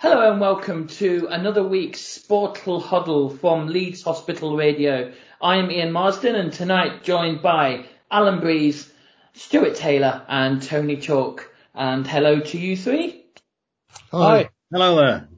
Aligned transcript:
Hello 0.00 0.30
and 0.30 0.40
welcome 0.40 0.86
to 0.86 1.26
another 1.28 1.64
week's 1.64 1.98
Sportal 2.00 2.80
Huddle 2.80 3.30
from 3.30 3.66
Leeds 3.66 4.04
Hospital 4.04 4.56
Radio. 4.56 5.12
I'm 5.42 5.72
Ian 5.72 5.90
Marsden 5.90 6.36
and 6.36 6.52
tonight 6.52 7.02
joined 7.02 7.42
by 7.42 7.84
Alan 8.08 8.38
Breeze, 8.38 8.88
Stuart 9.32 9.74
Taylor 9.74 10.22
and 10.28 10.62
Tony 10.62 10.98
Chalk. 10.98 11.52
And 11.74 12.06
hello 12.06 12.38
to 12.38 12.58
you 12.58 12.76
three. 12.76 13.24
Hi. 14.12 14.50
Hello 14.70 14.94
there. 14.94 15.28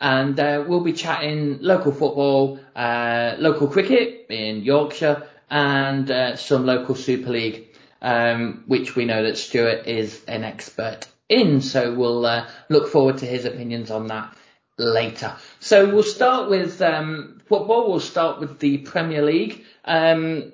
And 0.00 0.40
uh, 0.40 0.64
we'll 0.66 0.80
be 0.80 0.94
chatting 0.94 1.58
local 1.60 1.92
football, 1.92 2.58
uh, 2.74 3.34
local 3.36 3.68
cricket 3.68 4.28
in 4.30 4.62
Yorkshire 4.62 5.28
and 5.50 6.10
uh, 6.10 6.36
some 6.36 6.64
local 6.64 6.94
Super 6.94 7.32
League, 7.32 7.76
um, 8.00 8.64
which 8.66 8.96
we 8.96 9.04
know 9.04 9.24
that 9.24 9.36
Stuart 9.36 9.86
is 9.86 10.24
an 10.26 10.42
expert 10.42 11.06
in. 11.28 11.60
So 11.60 11.94
we'll 11.94 12.24
uh, 12.24 12.48
look 12.68 12.88
forward 12.88 13.18
to 13.18 13.26
his 13.26 13.44
opinions 13.44 13.90
on 13.90 14.08
that 14.08 14.36
later. 14.78 15.34
So 15.60 15.92
we'll 15.92 16.02
start 16.02 16.50
with 16.50 16.80
um, 16.82 17.40
football. 17.46 17.90
We'll 17.90 18.00
start 18.00 18.40
with 18.40 18.58
the 18.58 18.78
Premier 18.78 19.22
League. 19.22 19.64
Um, 19.84 20.52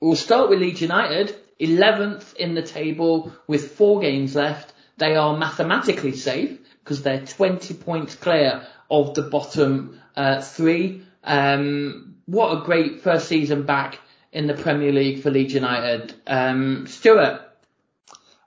we'll 0.00 0.16
start 0.16 0.50
with 0.50 0.60
Leeds 0.60 0.80
United, 0.80 1.34
11th 1.60 2.34
in 2.36 2.54
the 2.54 2.62
table 2.62 3.32
with 3.46 3.72
four 3.72 4.00
games 4.00 4.34
left. 4.34 4.72
They 4.96 5.16
are 5.16 5.36
mathematically 5.36 6.12
safe 6.12 6.58
because 6.80 7.02
they're 7.02 7.24
20 7.24 7.74
points 7.74 8.14
clear 8.14 8.66
of 8.90 9.14
the 9.14 9.22
bottom 9.22 10.00
uh, 10.14 10.40
three. 10.40 11.02
Um, 11.24 12.16
what 12.26 12.56
a 12.56 12.64
great 12.64 13.00
first 13.00 13.28
season 13.28 13.64
back 13.64 13.98
in 14.32 14.46
the 14.46 14.54
Premier 14.54 14.92
League 14.92 15.22
for 15.22 15.30
Leeds 15.30 15.54
United. 15.54 16.14
Um, 16.26 16.86
Stuart, 16.86 17.40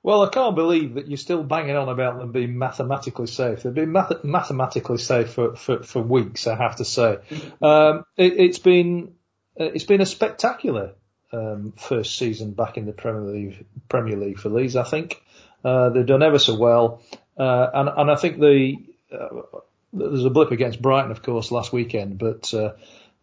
well, 0.04 0.24
I 0.24 0.30
can't 0.30 0.56
believe 0.56 0.96
that 0.96 1.08
you're 1.08 1.18
still 1.18 1.44
banging 1.44 1.76
on 1.76 1.90
about 1.90 2.20
them 2.20 2.32
being 2.32 2.58
mathematically 2.58 3.28
safe. 3.28 3.64
They've 3.64 3.74
been 3.74 3.92
math- 3.92 4.24
mathematically 4.24 4.98
safe 4.98 5.32
for, 5.34 5.56
for, 5.56 5.84
for, 5.84 6.02
weeks, 6.02 6.48
I 6.48 6.56
have 6.56 6.78
to 6.78 6.86
say. 6.86 7.18
Um, 7.62 8.06
it, 8.16 8.40
has 8.40 8.60
been 8.60 9.16
uh, 9.60 9.66
it's 9.66 9.84
been 9.84 10.02
a 10.02 10.06
spectacular 10.06 10.94
um, 11.32 11.74
first 11.78 12.18
season 12.18 12.54
back 12.54 12.78
in 12.78 12.86
the 12.86 12.94
Premier 12.94 13.22
League 13.22 13.66
Premier 13.90 14.18
League 14.18 14.40
for 14.40 14.50
Leeds. 14.50 14.76
I 14.76 14.84
think 14.84 15.22
uh, 15.64 15.90
they've 15.90 16.06
done 16.06 16.24
ever 16.24 16.40
so 16.40 16.56
well, 16.56 17.02
uh, 17.38 17.68
and 17.74 17.90
and 17.90 18.12
I 18.12 18.16
think 18.16 18.40
the 18.40 18.78
uh, 19.12 19.60
there's 19.94 20.26
a 20.26 20.30
blip 20.30 20.52
against 20.52 20.82
Brighton, 20.82 21.12
of 21.12 21.24
course, 21.24 21.52
last 21.52 21.74
weekend, 21.74 22.18
but 22.18 22.54
uh, 22.54 22.74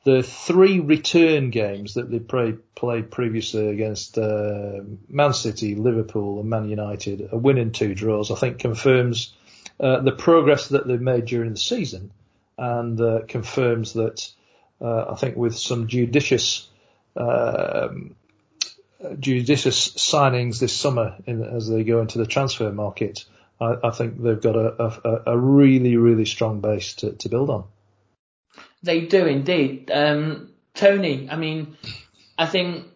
the 0.05 0.23
three 0.23 0.81
return 0.81 1.51
games 1.51 1.95
that 1.95 2.11
they 2.11 2.19
played, 2.19 2.59
played 2.75 3.11
previously 3.11 3.69
against 3.69 4.19
uh, 4.19 4.81
Man 5.09 5.33
City, 5.33 5.75
Liverpool, 5.75 6.41
and 6.41 6.51
Man 6.51 6.69
United, 6.69 7.29
a 7.33 7.37
win 7.37 7.59
and 7.59 7.75
two 7.75 7.95
draws, 7.95 8.31
I 8.31 8.35
think 8.35 8.59
confirms 8.59 9.35
uh, 9.81 10.01
the 10.01 10.13
progress 10.13 10.69
that 10.69 10.87
they've 10.87 11.01
made 11.01 11.25
during 11.25 11.51
the 11.51 11.57
season, 11.57 12.11
and 12.59 13.01
uh, 13.01 13.21
confirms 13.27 13.95
that 13.95 14.31
uh, 14.81 15.13
I 15.13 15.15
think 15.17 15.37
with 15.37 15.57
some 15.57 15.89
judicious 15.89 16.69
um, 17.17 18.15
judicious 19.19 19.91
signings 19.91 20.61
this 20.61 20.73
summer 20.73 21.17
in, 21.27 21.43
as 21.43 21.69
they 21.69 21.85
go 21.85 22.01
into 22.01 22.19
the 22.19 22.27
transfer 22.27 22.71
market, 22.73 23.25
I, 23.61 23.77
I 23.85 23.91
think 23.91 24.21
they've 24.21 24.41
got 24.41 24.57
a, 24.57 24.83
a, 24.83 25.23
a, 25.33 25.39
really 25.39 25.97
really 25.97 26.25
strong 26.25 26.61
base 26.61 26.95
to, 26.97 27.13
to 27.13 27.29
build 27.29 27.51
on. 27.51 27.65
They 28.85 29.07
do 29.07 29.27
indeed. 29.27 29.91
Um, 29.91 30.51
Tony, 30.75 31.29
I 31.31 31.37
mean, 31.37 31.77
I 32.37 32.47
think 32.47 32.87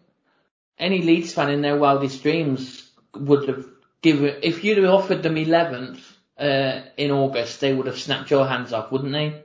any 0.77 1.01
Leeds 1.01 1.33
fan 1.33 1.49
in 1.49 1.61
their 1.61 1.77
wildest 1.77 2.21
dreams 2.21 2.89
would 3.15 3.49
have 3.49 3.65
given, 4.01 4.35
if 4.43 4.63
you'd 4.63 4.77
have 4.77 4.93
offered 4.93 5.23
them 5.23 5.35
11th 5.35 5.99
uh, 6.37 6.81
in 6.95 7.09
August, 7.11 7.59
they 7.59 7.73
would 7.73 7.87
have 7.87 7.99
snapped 7.99 8.29
your 8.29 8.47
hands 8.47 8.71
off, 8.71 8.91
wouldn't 8.91 9.11
they? 9.11 9.43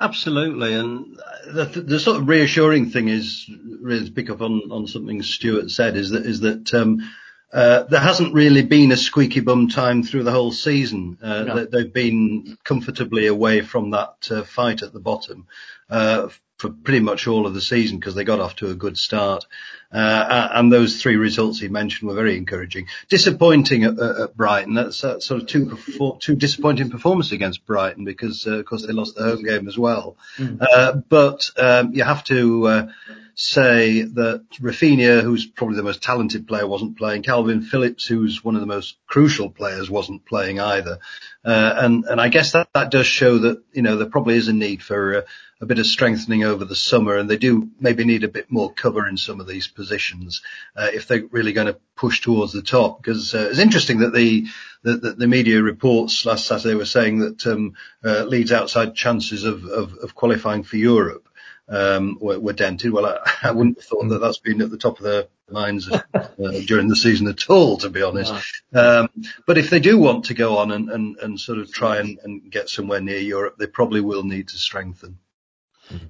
Absolutely, 0.00 0.74
and 0.74 1.16
the, 1.46 1.64
the 1.64 2.00
sort 2.00 2.16
of 2.18 2.28
reassuring 2.28 2.90
thing 2.90 3.08
is, 3.08 3.48
really 3.80 4.06
to 4.06 4.12
pick 4.12 4.30
up 4.30 4.40
on, 4.40 4.62
on 4.70 4.86
something 4.86 5.22
Stuart 5.22 5.70
said, 5.70 5.96
is 5.96 6.10
that 6.10 6.24
is 6.26 6.40
that 6.40 6.72
um, 6.74 7.08
uh, 7.52 7.84
there 7.84 8.00
hasn't 8.00 8.34
really 8.34 8.62
been 8.62 8.92
a 8.92 8.96
squeaky 8.96 9.40
bum 9.40 9.68
time 9.68 10.02
through 10.02 10.24
the 10.24 10.32
whole 10.32 10.52
season. 10.52 11.18
Uh, 11.22 11.42
no. 11.44 11.64
They've 11.64 11.92
been 11.92 12.58
comfortably 12.64 13.26
away 13.26 13.60
from 13.60 13.90
that 13.90 14.16
uh, 14.30 14.42
fight 14.42 14.82
at 14.82 14.92
the 14.92 15.00
bottom 15.00 15.46
uh, 15.88 16.28
for 16.58 16.70
pretty 16.70 17.00
much 17.00 17.26
all 17.26 17.46
of 17.46 17.54
the 17.54 17.60
season 17.60 17.98
because 17.98 18.14
they 18.14 18.24
got 18.24 18.40
off 18.40 18.56
to 18.56 18.70
a 18.70 18.74
good 18.74 18.96
start. 18.96 19.44
Uh, 19.92 20.48
and 20.52 20.72
those 20.72 21.00
three 21.00 21.16
results 21.16 21.60
he 21.60 21.68
mentioned 21.68 22.08
were 22.08 22.16
very 22.16 22.36
encouraging. 22.36 22.86
Disappointing 23.08 23.84
at, 23.84 23.98
at 23.98 24.36
Brighton. 24.36 24.74
That's 24.74 24.98
sort 24.98 25.30
of 25.30 25.46
two, 25.46 25.78
two 26.20 26.34
disappointing 26.36 26.90
performances 26.90 27.32
against 27.32 27.66
Brighton 27.66 28.04
because, 28.04 28.46
of 28.46 28.64
course, 28.64 28.86
they 28.86 28.92
lost 28.92 29.14
the 29.14 29.24
home 29.24 29.44
game 29.44 29.68
as 29.68 29.78
well. 29.78 30.16
Mm. 30.36 31.04
but 31.08 31.50
um, 31.56 31.92
you 31.92 32.02
have 32.02 32.24
to 32.24 32.88
say 33.34 34.02
that 34.02 34.44
Raphinha, 34.60 35.22
who's 35.22 35.44
probably 35.44 35.76
the 35.76 35.82
most 35.82 36.02
talented 36.02 36.46
player, 36.46 36.66
wasn't 36.66 36.96
playing. 36.96 37.22
Calvin 37.22 37.62
Phillips, 37.62 38.06
who's 38.06 38.44
one 38.44 38.54
of 38.54 38.60
the 38.60 38.66
most 38.66 38.96
crucial 39.06 39.50
players, 39.50 39.90
wasn't 39.90 40.24
playing 40.24 40.60
either. 40.60 40.98
Uh, 41.44 41.74
and, 41.76 42.04
and 42.04 42.20
I 42.20 42.28
guess 42.28 42.52
that, 42.52 42.68
that 42.74 42.90
does 42.90 43.06
show 43.06 43.38
that, 43.38 43.62
you 43.72 43.82
know, 43.82 43.96
there 43.96 44.08
probably 44.08 44.36
is 44.36 44.48
a 44.48 44.52
need 44.52 44.82
for 44.82 45.18
a, 45.18 45.24
a 45.64 45.66
bit 45.66 45.78
of 45.78 45.86
strengthening 45.86 46.44
over 46.44 46.66
the 46.66 46.76
summer 46.76 47.16
and 47.16 47.28
they 47.28 47.38
do 47.38 47.70
maybe 47.80 48.04
need 48.04 48.22
a 48.22 48.28
bit 48.28 48.52
more 48.52 48.70
cover 48.70 49.08
in 49.08 49.16
some 49.16 49.40
of 49.40 49.46
these 49.46 49.66
positions, 49.66 50.42
uh, 50.76 50.90
if 50.92 51.08
they're 51.08 51.24
really 51.30 51.54
going 51.54 51.66
to 51.68 51.78
push 51.96 52.20
towards 52.20 52.52
the 52.52 52.60
top. 52.60 53.02
Because, 53.02 53.34
uh, 53.34 53.48
it's 53.50 53.58
interesting 53.58 54.00
that 54.00 54.12
the, 54.12 54.46
the, 54.82 55.14
the, 55.16 55.26
media 55.26 55.62
reports 55.62 56.26
last 56.26 56.46
Saturday 56.46 56.74
were 56.74 56.84
saying 56.84 57.20
that, 57.20 57.46
um, 57.46 57.72
uh, 58.04 58.24
Leeds 58.24 58.52
outside 58.52 58.94
chances 58.94 59.44
of, 59.44 59.64
of, 59.64 59.94
of 59.94 60.14
qualifying 60.14 60.64
for 60.64 60.76
Europe 60.76 61.26
um, 61.68 62.18
were, 62.20 62.38
were, 62.38 62.52
dented. 62.52 62.92
Well, 62.92 63.06
I, 63.06 63.48
I, 63.48 63.52
wouldn't 63.52 63.78
have 63.78 63.86
thought 63.86 64.08
that 64.08 64.18
that's 64.18 64.38
been 64.38 64.60
at 64.60 64.70
the 64.70 64.76
top 64.76 64.98
of 64.98 65.04
their 65.04 65.24
minds 65.50 65.90
uh, 65.90 66.02
during 66.66 66.88
the 66.88 66.96
season 66.96 67.26
at 67.28 67.48
all, 67.48 67.78
to 67.78 67.88
be 67.88 68.02
honest. 68.02 68.34
Um, 68.74 69.08
but 69.46 69.56
if 69.56 69.70
they 69.70 69.80
do 69.80 69.98
want 69.98 70.26
to 70.26 70.34
go 70.34 70.58
on 70.58 70.70
and, 70.72 70.90
and, 70.90 71.16
and 71.16 71.40
sort 71.40 71.58
of 71.58 71.72
try 71.72 71.98
and, 71.98 72.18
and, 72.22 72.50
get 72.50 72.68
somewhere 72.68 73.00
near 73.00 73.18
Europe, 73.18 73.56
they 73.58 73.66
probably 73.66 74.02
will 74.02 74.24
need 74.24 74.48
to 74.48 74.58
strengthen. 74.58 75.18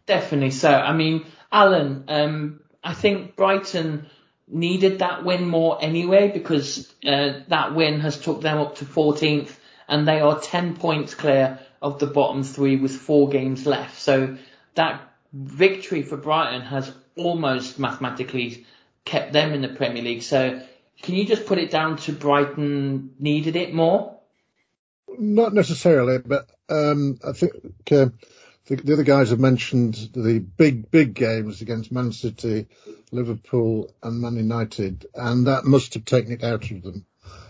Definitely 0.06 0.50
so. 0.50 0.70
I 0.70 0.92
mean, 0.92 1.26
Alan, 1.50 2.04
um, 2.08 2.60
I 2.82 2.94
think 2.94 3.36
Brighton 3.36 4.06
needed 4.46 4.98
that 4.98 5.24
win 5.24 5.48
more 5.48 5.78
anyway 5.80 6.30
because 6.32 6.92
uh, 7.04 7.40
that 7.48 7.74
win 7.74 8.00
has 8.00 8.18
took 8.18 8.42
them 8.42 8.58
up 8.58 8.76
to 8.76 8.84
14th 8.84 9.54
and 9.88 10.06
they 10.06 10.20
are 10.20 10.38
10 10.38 10.76
points 10.76 11.14
clear 11.14 11.58
of 11.80 11.98
the 11.98 12.06
bottom 12.06 12.42
three 12.42 12.76
with 12.76 12.92
four 12.92 13.28
games 13.28 13.66
left. 13.66 13.98
So 13.98 14.36
that 14.74 15.02
victory 15.32 16.02
for 16.02 16.16
Brighton 16.16 16.62
has 16.62 16.92
almost 17.16 17.78
mathematically 17.78 18.66
kept 19.04 19.32
them 19.32 19.52
in 19.52 19.62
the 19.62 19.68
Premier 19.68 20.02
League. 20.02 20.22
So 20.22 20.62
can 21.02 21.14
you 21.14 21.26
just 21.26 21.46
put 21.46 21.58
it 21.58 21.70
down 21.70 21.96
to 21.98 22.12
Brighton 22.12 23.14
needed 23.18 23.56
it 23.56 23.74
more? 23.74 24.18
Not 25.18 25.52
necessarily, 25.52 26.18
but 26.18 26.48
um, 26.68 27.18
I 27.24 27.32
think 27.32 27.52
uh, 27.92 28.06
the, 28.66 28.76
the, 28.76 28.92
other 28.94 29.02
guys 29.02 29.30
have 29.30 29.41
mentioned 29.41 29.94
the 30.14 30.38
big, 30.38 30.91
big 30.91 31.14
games 31.14 31.60
against 31.60 31.92
Man 31.92 32.12
City, 32.12 32.66
Liverpool 33.10 33.94
and 34.02 34.20
Man 34.20 34.36
United, 34.36 35.06
and 35.14 35.47
that 35.47 35.64
must 35.64 35.94
have 35.94 36.04
taken 36.04 36.32
it 36.32 36.44
out 36.44 36.70
of 36.70 36.82
them. 36.82 37.06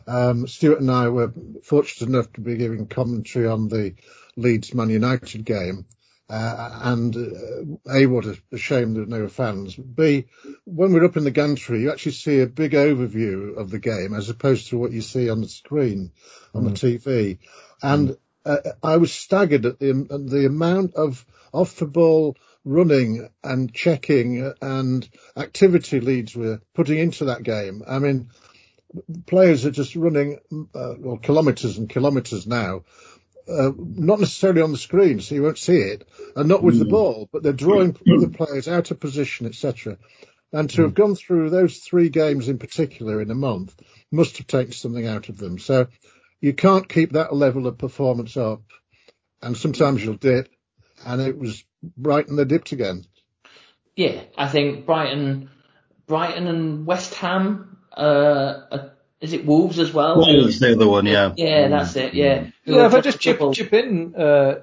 Um, 0.07 0.47
Stuart 0.47 0.81
and 0.81 0.91
I 0.91 1.09
were 1.09 1.33
fortunate 1.63 2.09
enough 2.09 2.33
to 2.35 2.41
be 2.41 2.57
giving 2.57 2.87
commentary 2.87 3.47
on 3.47 3.69
the 3.69 3.95
Leeds 4.37 4.75
Man 4.75 4.91
United 4.91 5.45
game, 5.45 5.87
uh, 6.29 6.81
and 6.83 7.17
uh, 7.17 7.93
A, 7.93 8.07
what 8.07 8.27
a 8.27 8.59
shame 8.59 8.95
there 8.95 9.05
were 9.05 9.09
no 9.09 9.29
fans. 9.29 9.77
B, 9.77 10.27
when 10.65 10.93
we're 10.93 11.05
up 11.05 11.17
in 11.17 11.25
the 11.25 11.31
gantry, 11.31 11.83
you 11.83 11.93
actually 11.93 12.13
see 12.13 12.41
a 12.41 12.47
big 12.47 12.73
overview 12.73 13.57
of 13.57 13.71
the 13.71 13.79
game 13.79 14.15
as 14.15 14.31
opposed 14.31 14.69
to 14.69 14.79
what 14.79 14.93
you 14.93 15.01
see 15.01 15.31
on 15.31 15.41
the 15.41 15.49
screen 15.49 16.13
on 16.55 16.65
mm. 16.65 16.81
the 16.81 16.99
TV. 16.99 17.39
And. 17.83 18.17
Uh, 18.45 18.59
I 18.83 18.99
was 18.99 19.13
staggered 19.13 19.65
at 19.67 19.79
the, 19.79 19.93
the 20.29 20.47
amount 20.47 20.95
of 20.95 21.25
off 21.53 21.77
the 21.77 21.87
ball 21.87 22.37
running 22.65 23.29
and 23.43 23.73
checking 23.73 24.53
and 24.61 25.09
activity 25.37 26.01
Leeds 26.01 26.35
we're 26.35 26.61
putting 26.75 26.99
into 26.99 27.27
that 27.27 27.43
game. 27.43 27.83
I 27.87 27.99
mean, 27.99 28.31
players 29.27 29.65
are 29.65 29.71
just 29.71 29.97
running, 29.97 30.39
uh, 30.75 30.95
well, 30.99 31.19
kilometres 31.19 31.79
and 31.79 31.89
kilometres 31.89 32.47
now 32.47 32.83
uh, 33.49 33.73
not 33.77 34.21
necessarily 34.21 34.63
on 34.63 34.73
the 34.73 34.79
screen, 34.79 35.21
so 35.21 35.35
you 35.35 35.43
won't 35.43 35.59
see 35.59 35.79
it, 35.79 36.07
and 36.37 36.49
not 36.49 36.63
with 36.63 36.77
mm. 36.77 36.81
the 36.81 36.85
ball, 36.87 37.29
but 37.33 37.43
they're 37.43 37.53
drawing 37.53 37.93
the 37.93 38.33
players 38.35 38.69
out 38.69 38.91
of 38.91 39.01
position, 39.01 39.47
etc. 39.47 39.99
And 40.53 40.71
to 40.71 40.79
mm. 40.79 40.85
have 40.85 40.95
gone 40.95 41.15
through 41.15 41.51
those 41.51 41.79
three 41.79 42.09
games 42.09 42.49
in 42.49 42.59
particular 42.59 43.21
in 43.21 43.31
a 43.31 43.35
month 43.35 43.75
must 44.11 44.39
have 44.39 44.47
taken 44.47 44.73
something 44.73 45.07
out 45.07 45.29
of 45.29 45.37
them. 45.37 45.59
So 45.59 45.89
you 46.45 46.53
can't 46.53 46.87
keep 46.87 47.13
that 47.13 47.35
level 47.35 47.67
of 47.67 47.79
performance 47.79 48.37
up, 48.37 48.61
and 49.41 49.57
sometimes 49.57 50.05
you'll 50.05 50.15
dip, 50.17 50.51
and 51.07 51.23
it 51.23 51.39
was 51.39 51.65
Brighton 51.97 52.37
that 52.37 52.49
dipped 52.49 52.73
again. 52.73 53.07
Yeah, 53.97 54.21
I 54.37 54.49
think 54.49 54.85
Brighton, 54.85 55.49
Brighton 56.07 56.47
and 56.47 56.85
West 56.85 57.15
Ham 57.15 57.79
uh, 57.97 58.89
is 59.23 59.33
it 59.33 59.47
Wolves 59.47 59.79
as 59.79 59.95
well? 59.95 60.19
Wolves, 60.19 60.61
the 60.61 60.75
other 60.75 60.87
one, 60.87 61.07
yeah. 61.07 61.33
Yeah, 61.35 61.69
that's 61.69 61.97
it. 61.97 62.13
Yeah. 62.13 62.49
Yeah, 62.67 62.87
if 62.87 62.93
I 62.93 63.01
just 63.01 63.21
chip, 63.21 63.41
chip 63.55 63.73
in, 63.73 64.15
uh, 64.15 64.57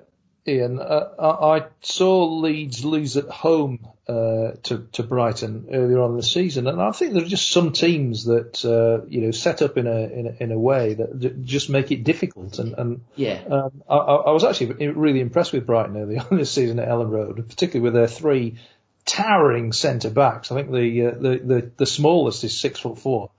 Ian, 0.47 0.79
uh, 0.79 1.09
I 1.19 1.65
saw 1.81 2.25
Leeds 2.25 2.83
lose 2.83 3.15
at 3.15 3.29
home 3.29 3.87
uh, 4.07 4.53
to 4.63 4.87
to 4.93 5.03
Brighton 5.03 5.67
earlier 5.71 6.01
on 6.01 6.11
in 6.11 6.17
the 6.17 6.23
season, 6.23 6.67
and 6.67 6.81
I 6.81 6.91
think 6.91 7.13
there 7.13 7.21
are 7.21 7.27
just 7.27 7.51
some 7.51 7.71
teams 7.71 8.25
that 8.25 8.65
uh, 8.65 9.05
you 9.07 9.21
know 9.21 9.31
set 9.31 9.61
up 9.61 9.77
in 9.77 9.85
a, 9.85 9.99
in 9.99 10.27
a 10.27 10.43
in 10.43 10.51
a 10.51 10.57
way 10.57 10.95
that 10.95 11.45
just 11.45 11.69
make 11.69 11.91
it 11.91 12.03
difficult. 12.03 12.57
And, 12.57 12.73
and 12.73 13.01
yeah, 13.15 13.39
um, 13.51 13.83
I, 13.87 13.95
I, 13.95 14.31
was 14.31 14.43
actually 14.43 14.87
really 14.87 15.19
impressed 15.19 15.53
with 15.53 15.67
Brighton 15.67 15.95
early 15.95 16.17
on 16.17 16.27
this 16.31 16.51
season 16.51 16.79
at 16.79 16.87
Elland 16.87 17.11
Road, 17.11 17.35
particularly 17.47 17.83
with 17.83 17.93
their 17.93 18.07
three 18.07 18.55
towering 19.05 19.73
centre 19.73 20.09
backs. 20.09 20.51
I 20.51 20.55
think 20.55 20.71
the, 20.71 21.05
uh, 21.05 21.11
the 21.11 21.37
the 21.37 21.71
the 21.77 21.85
smallest 21.85 22.43
is 22.43 22.59
six 22.59 22.79
foot 22.79 22.97
four 22.97 23.29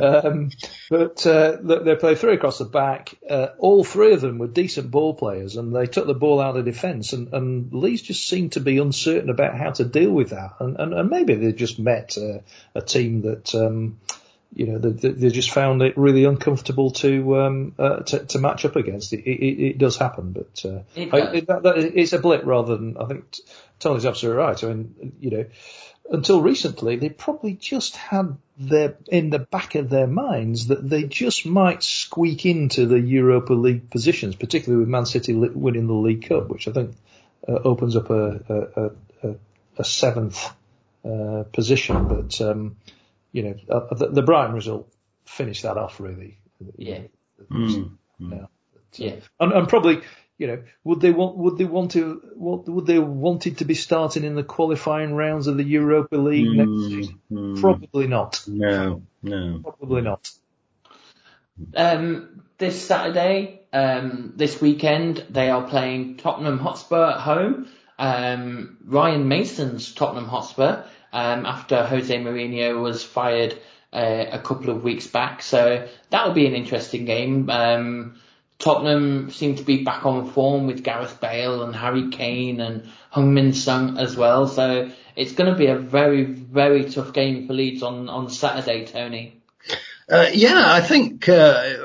um, 0.00 0.50
but 0.90 1.26
uh, 1.26 1.58
they 1.62 1.96
played 1.96 2.18
three 2.18 2.34
across 2.34 2.58
the 2.58 2.64
back. 2.64 3.14
Uh, 3.28 3.48
all 3.58 3.84
three 3.84 4.12
of 4.12 4.20
them 4.20 4.38
were 4.38 4.46
decent 4.46 4.90
ball 4.90 5.14
players, 5.14 5.56
and 5.56 5.74
they 5.74 5.86
took 5.86 6.06
the 6.06 6.14
ball 6.14 6.40
out 6.40 6.56
of 6.56 6.64
defence. 6.64 7.12
And, 7.12 7.32
and 7.32 7.72
Leeds 7.72 8.02
just 8.02 8.28
seemed 8.28 8.52
to 8.52 8.60
be 8.60 8.78
uncertain 8.78 9.30
about 9.30 9.56
how 9.56 9.70
to 9.72 9.84
deal 9.84 10.10
with 10.10 10.30
that. 10.30 10.54
And, 10.60 10.78
and, 10.78 10.94
and 10.94 11.10
maybe 11.10 11.34
they 11.34 11.52
just 11.52 11.78
met 11.78 12.16
uh, 12.18 12.40
a 12.74 12.82
team 12.82 13.22
that. 13.22 13.54
Um, 13.54 13.98
you 14.56 14.66
know, 14.66 14.78
they, 14.78 15.08
they, 15.08 15.30
just 15.30 15.50
found 15.50 15.82
it 15.82 15.98
really 15.98 16.24
uncomfortable 16.24 16.92
to 16.92 17.40
um, 17.40 17.74
uh, 17.76 18.00
to, 18.00 18.24
to, 18.26 18.38
match 18.38 18.64
up 18.64 18.76
against. 18.76 19.12
It, 19.12 19.28
it, 19.28 19.66
it 19.70 19.78
does 19.78 19.96
happen, 19.96 20.30
but 20.30 20.64
uh, 20.64 20.82
it 20.94 21.12
I, 21.12 21.32
it, 21.32 21.46
that, 21.48 21.64
that, 21.64 21.78
it's 21.78 22.12
a 22.12 22.20
blip 22.20 22.44
rather 22.44 22.76
than 22.76 22.96
I 22.96 23.06
think 23.06 23.24
Tony's 23.80 24.06
absolutely 24.06 24.40
right. 24.40 24.62
I 24.62 24.66
mean, 24.68 25.12
you 25.18 25.30
know, 25.30 25.44
until 26.10 26.42
recently, 26.42 26.96
they 26.96 27.08
probably 27.08 27.54
just 27.54 27.96
had 27.96 28.36
their 28.58 28.96
in 29.08 29.30
the 29.30 29.38
back 29.38 29.74
of 29.74 29.88
their 29.88 30.06
minds 30.06 30.68
that 30.68 30.88
they 30.88 31.04
just 31.04 31.46
might 31.46 31.82
squeak 31.82 32.46
into 32.46 32.86
the 32.86 33.00
Europa 33.00 33.52
League 33.52 33.90
positions, 33.90 34.36
particularly 34.36 34.80
with 34.80 34.88
Man 34.88 35.06
City 35.06 35.34
winning 35.34 35.86
the 35.86 35.94
League 35.94 36.28
Cup, 36.28 36.48
which 36.48 36.68
I 36.68 36.72
think 36.72 36.94
uh, 37.48 37.52
opens 37.52 37.96
up 37.96 38.10
a 38.10 38.40
a, 38.48 39.28
a, 39.28 39.34
a 39.78 39.84
seventh 39.84 40.50
uh, 41.04 41.44
position. 41.52 42.06
But 42.08 42.40
um, 42.40 42.76
you 43.32 43.42
know, 43.42 43.56
uh, 43.68 43.94
the, 43.94 44.08
the, 44.08 44.22
Brighton 44.22 44.54
result 44.54 44.88
finished 45.24 45.62
that 45.62 45.76
off 45.76 46.00
really. 46.00 46.38
Yeah. 46.76 47.00
Mm. 47.50 47.96
Yeah. 48.20 48.46
yeah. 48.94 49.16
And, 49.40 49.52
and 49.52 49.68
probably 49.68 50.02
you 50.38 50.48
know, 50.48 50.62
would 50.82 51.00
they 51.00 51.10
want 51.10 51.36
would 51.36 51.58
they 51.58 51.64
want 51.64 51.92
to 51.92 52.20
what 52.34 52.68
would 52.68 52.86
they 52.86 52.98
wanted 52.98 53.58
to 53.58 53.64
be 53.64 53.74
starting 53.74 54.24
in 54.24 54.34
the 54.34 54.42
qualifying 54.42 55.14
rounds 55.14 55.46
of 55.46 55.56
the 55.56 55.64
Europa 55.64 56.16
League 56.16 56.46
mm, 56.46 56.56
next 56.56 56.88
season? 56.88 57.20
Mm, 57.30 57.60
Probably 57.60 58.06
not. 58.08 58.42
No, 58.46 59.02
no. 59.22 59.60
Probably 59.62 60.02
not. 60.02 60.30
Um, 61.76 62.42
this 62.58 62.82
Saturday, 62.82 63.60
um, 63.72 64.32
this 64.36 64.60
weekend, 64.60 65.24
they 65.30 65.50
are 65.50 65.68
playing 65.68 66.16
Tottenham 66.16 66.58
Hotspur 66.58 67.10
at 67.10 67.20
home. 67.20 67.68
Um, 67.96 68.78
Ryan 68.84 69.28
Mason's 69.28 69.94
Tottenham 69.94 70.26
Hotspur, 70.26 70.82
um, 71.12 71.46
after 71.46 71.84
Jose 71.84 72.16
Mourinho 72.16 72.82
was 72.82 73.04
fired 73.04 73.56
uh, 73.92 74.24
a 74.32 74.40
couple 74.40 74.70
of 74.70 74.82
weeks 74.82 75.06
back. 75.06 75.42
So 75.42 75.86
that'll 76.10 76.34
be 76.34 76.46
an 76.46 76.54
interesting 76.54 77.04
game. 77.04 77.48
Tottenham 78.58 79.30
seem 79.30 79.56
to 79.56 79.62
be 79.62 79.84
back 79.84 80.06
on 80.06 80.30
form 80.30 80.66
with 80.66 80.84
Gareth 80.84 81.20
Bale 81.20 81.62
and 81.62 81.74
Harry 81.74 82.10
Kane 82.10 82.60
and 82.60 82.88
Heung-min 83.12 83.52
Son 83.52 83.98
as 83.98 84.16
well. 84.16 84.46
So 84.46 84.90
it's 85.16 85.32
going 85.32 85.52
to 85.52 85.58
be 85.58 85.66
a 85.66 85.76
very, 85.76 86.24
very 86.24 86.84
tough 86.84 87.12
game 87.12 87.46
for 87.46 87.52
Leeds 87.52 87.82
on, 87.82 88.08
on 88.08 88.30
Saturday, 88.30 88.86
Tony. 88.86 89.40
Uh, 90.08 90.28
yeah, 90.32 90.64
I 90.66 90.82
think 90.82 91.28
uh, 91.28 91.76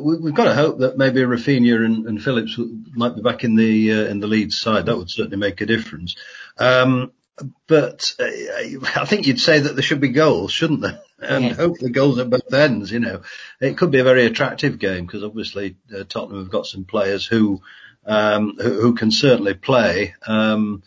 we, 0.00 0.28
have 0.28 0.34
got 0.34 0.44
to 0.44 0.54
hope 0.54 0.78
that 0.78 0.96
maybe 0.96 1.20
Raphinha 1.20 1.84
and, 1.84 2.06
and 2.06 2.22
Phillips 2.22 2.58
might 2.92 3.16
be 3.16 3.22
back 3.22 3.42
in 3.42 3.56
the 3.56 3.92
uh, 3.92 4.04
in 4.04 4.20
the 4.20 4.28
Leeds 4.28 4.56
side. 4.56 4.86
That 4.86 4.96
would 4.96 5.10
certainly 5.10 5.38
make 5.38 5.60
a 5.60 5.66
difference. 5.66 6.14
Um, 6.56 7.10
but 7.66 8.14
uh, 8.20 8.24
I 8.24 9.04
think 9.06 9.26
you'd 9.26 9.40
say 9.40 9.60
that 9.60 9.74
there 9.74 9.82
should 9.82 10.00
be 10.00 10.10
goals, 10.10 10.52
shouldn't 10.52 10.82
there? 10.82 11.00
And 11.18 11.44
yeah. 11.44 11.54
hopefully 11.54 11.90
goals 11.90 12.18
at 12.18 12.30
both 12.30 12.52
ends. 12.52 12.92
You 12.92 13.00
know, 13.00 13.22
it 13.60 13.76
could 13.76 13.90
be 13.90 13.98
a 13.98 14.04
very 14.04 14.26
attractive 14.26 14.78
game 14.78 15.06
because 15.06 15.24
obviously 15.24 15.76
uh, 15.94 16.04
Tottenham 16.08 16.40
have 16.40 16.52
got 16.52 16.66
some 16.66 16.84
players 16.84 17.26
who 17.26 17.62
um, 18.06 18.56
who, 18.58 18.80
who, 18.80 18.94
can 18.94 19.10
certainly 19.10 19.54
play. 19.54 20.14
Um, 20.26 20.82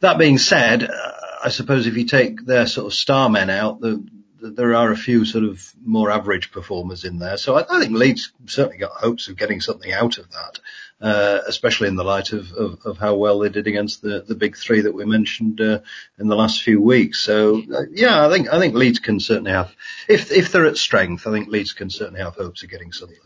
that 0.00 0.18
being 0.18 0.38
said, 0.38 0.84
uh, 0.84 1.12
I 1.42 1.48
suppose 1.48 1.86
if 1.86 1.96
you 1.96 2.04
take 2.04 2.44
their 2.44 2.66
sort 2.66 2.86
of 2.86 2.94
star 2.94 3.30
men 3.30 3.48
out, 3.48 3.80
the, 3.80 4.06
there 4.40 4.74
are 4.74 4.90
a 4.92 4.96
few 4.96 5.24
sort 5.24 5.44
of 5.44 5.72
more 5.84 6.10
average 6.10 6.50
performers 6.50 7.04
in 7.04 7.18
there. 7.18 7.36
So 7.36 7.56
I, 7.56 7.64
I 7.68 7.80
think 7.80 7.92
Leeds 7.92 8.32
certainly 8.46 8.78
got 8.78 8.92
hopes 8.92 9.28
of 9.28 9.36
getting 9.36 9.60
something 9.60 9.92
out 9.92 10.18
of 10.18 10.30
that, 10.30 10.60
uh, 11.00 11.40
especially 11.46 11.88
in 11.88 11.96
the 11.96 12.04
light 12.04 12.32
of, 12.32 12.52
of, 12.52 12.78
of, 12.84 12.98
how 12.98 13.14
well 13.14 13.38
they 13.40 13.48
did 13.48 13.66
against 13.66 14.02
the, 14.02 14.24
the 14.26 14.34
big 14.34 14.56
three 14.56 14.82
that 14.82 14.94
we 14.94 15.04
mentioned 15.04 15.60
uh, 15.60 15.80
in 16.18 16.28
the 16.28 16.36
last 16.36 16.62
few 16.62 16.80
weeks. 16.80 17.20
So 17.20 17.62
uh, 17.72 17.82
yeah, 17.92 18.26
I 18.26 18.30
think 18.30 18.52
I 18.52 18.58
think 18.58 18.74
Leeds 18.74 18.98
can 18.98 19.20
certainly 19.20 19.52
have, 19.52 19.74
if 20.08 20.30
if 20.30 20.52
they're 20.52 20.66
at 20.66 20.76
strength, 20.76 21.26
I 21.26 21.32
think 21.32 21.48
Leeds 21.48 21.72
can 21.72 21.90
certainly 21.90 22.20
have 22.20 22.34
hopes 22.34 22.62
of 22.62 22.70
getting 22.70 22.92
something. 22.92 23.18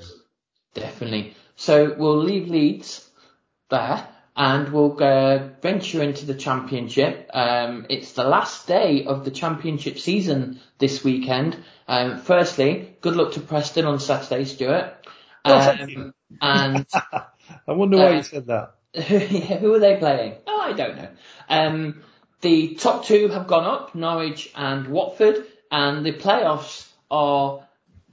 Definitely. 0.74 1.34
So 1.56 1.94
we'll 1.96 2.22
leave 2.22 2.48
Leeds 2.48 3.08
there 3.70 4.06
and 4.36 4.72
we'll 4.72 5.02
uh, 5.02 5.48
venture 5.60 6.02
into 6.02 6.24
the 6.24 6.34
championship. 6.34 7.30
Um, 7.34 7.86
it's 7.90 8.12
the 8.12 8.24
last 8.24 8.66
day 8.66 9.04
of 9.04 9.24
the 9.24 9.30
championship 9.30 9.98
season 9.98 10.60
this 10.78 11.04
weekend. 11.04 11.56
Um, 11.86 12.18
firstly, 12.18 12.96
good 13.00 13.14
luck 13.14 13.32
to 13.32 13.40
Preston 13.40 13.84
on 13.84 14.00
Saturday, 14.00 14.44
Stuart. 14.44 15.06
Um, 15.44 16.14
and 16.40 16.86
I 16.94 17.72
wonder 17.72 17.98
why 17.98 18.06
uh, 18.06 18.16
you 18.16 18.22
said 18.22 18.46
that. 18.46 18.74
who 19.60 19.74
are 19.74 19.78
they 19.78 19.96
playing? 19.96 20.36
Oh, 20.46 20.60
I 20.60 20.72
don't 20.72 20.96
know. 20.96 21.08
Um, 21.48 22.02
the 22.40 22.74
top 22.74 23.04
two 23.04 23.28
have 23.28 23.46
gone 23.46 23.64
up, 23.64 23.94
Norwich 23.94 24.50
and 24.56 24.88
Watford, 24.88 25.46
and 25.70 26.04
the 26.04 26.12
playoffs 26.12 26.88
are 27.10 27.66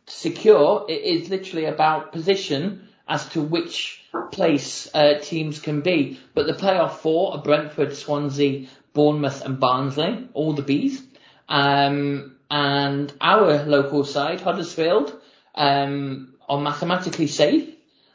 secure. 0.08 0.86
It 0.90 1.02
is 1.02 1.30
literally 1.30 1.66
about 1.66 2.12
position 2.12 2.89
as 3.10 3.28
to 3.30 3.42
which 3.42 4.06
place 4.32 4.88
uh, 4.94 5.16
teams 5.22 5.60
can 5.60 5.82
be. 5.82 6.20
But 6.36 6.46
the 6.46 6.54
playoff 6.54 6.98
four 6.98 7.34
are 7.34 7.42
Brentford, 7.42 7.96
Swansea, 7.96 8.68
Bournemouth, 8.94 9.44
and 9.44 9.60
Barnsley, 9.60 10.30
all 10.34 10.54
the 10.54 10.62
Bs. 10.62 11.02
Um, 11.50 12.38
and 12.52 13.12
our 13.20 13.64
local 13.66 14.06
side, 14.06 14.42
Huddersfield, 14.42 15.20
um, 15.56 16.36
are 16.48 16.62
mathematically 16.62 17.28
safe 17.28 17.70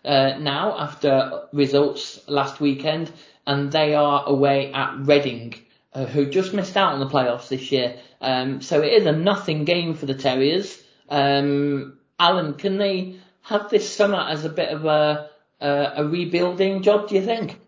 uh, 0.05 0.39
now 0.39 0.79
after 0.79 1.43
results 1.53 2.21
last 2.29 2.61
weekend, 2.61 3.11
and 3.47 3.73
they 3.73 3.95
are 3.95 4.25
away 4.27 4.73
at 4.73 4.97
Reading. 5.01 5.55
Uh, 5.93 6.07
who 6.07 6.27
just 6.27 6.53
missed 6.53 6.77
out 6.77 6.95
on 6.95 6.99
the 6.99 7.07
playoffs 7.07 7.47
this 7.47 7.71
year. 7.71 7.97
Um, 8.21 8.61
so 8.61 8.83
it 8.83 8.93
is 8.95 9.07
a 9.07 9.13
nothing 9.13 9.65
game 9.65 9.95
for 9.95 10.07
the 10.07 10.15
Terriers. 10.15 10.77
Um, 11.09 11.99
Alan, 12.19 12.55
can 12.55 12.79
they 12.79 13.15
have 13.45 13.71
this 13.71 13.95
summer 13.95 14.19
as 14.19 14.45
a 14.45 14.49
bit 14.49 14.71
of 14.71 14.85
a, 14.85 15.31
a, 15.61 15.93
a 15.97 16.05
rebuilding 16.05 16.83
job, 16.83 17.09
do 17.09 17.15
you 17.15 17.23
think? 17.23 17.61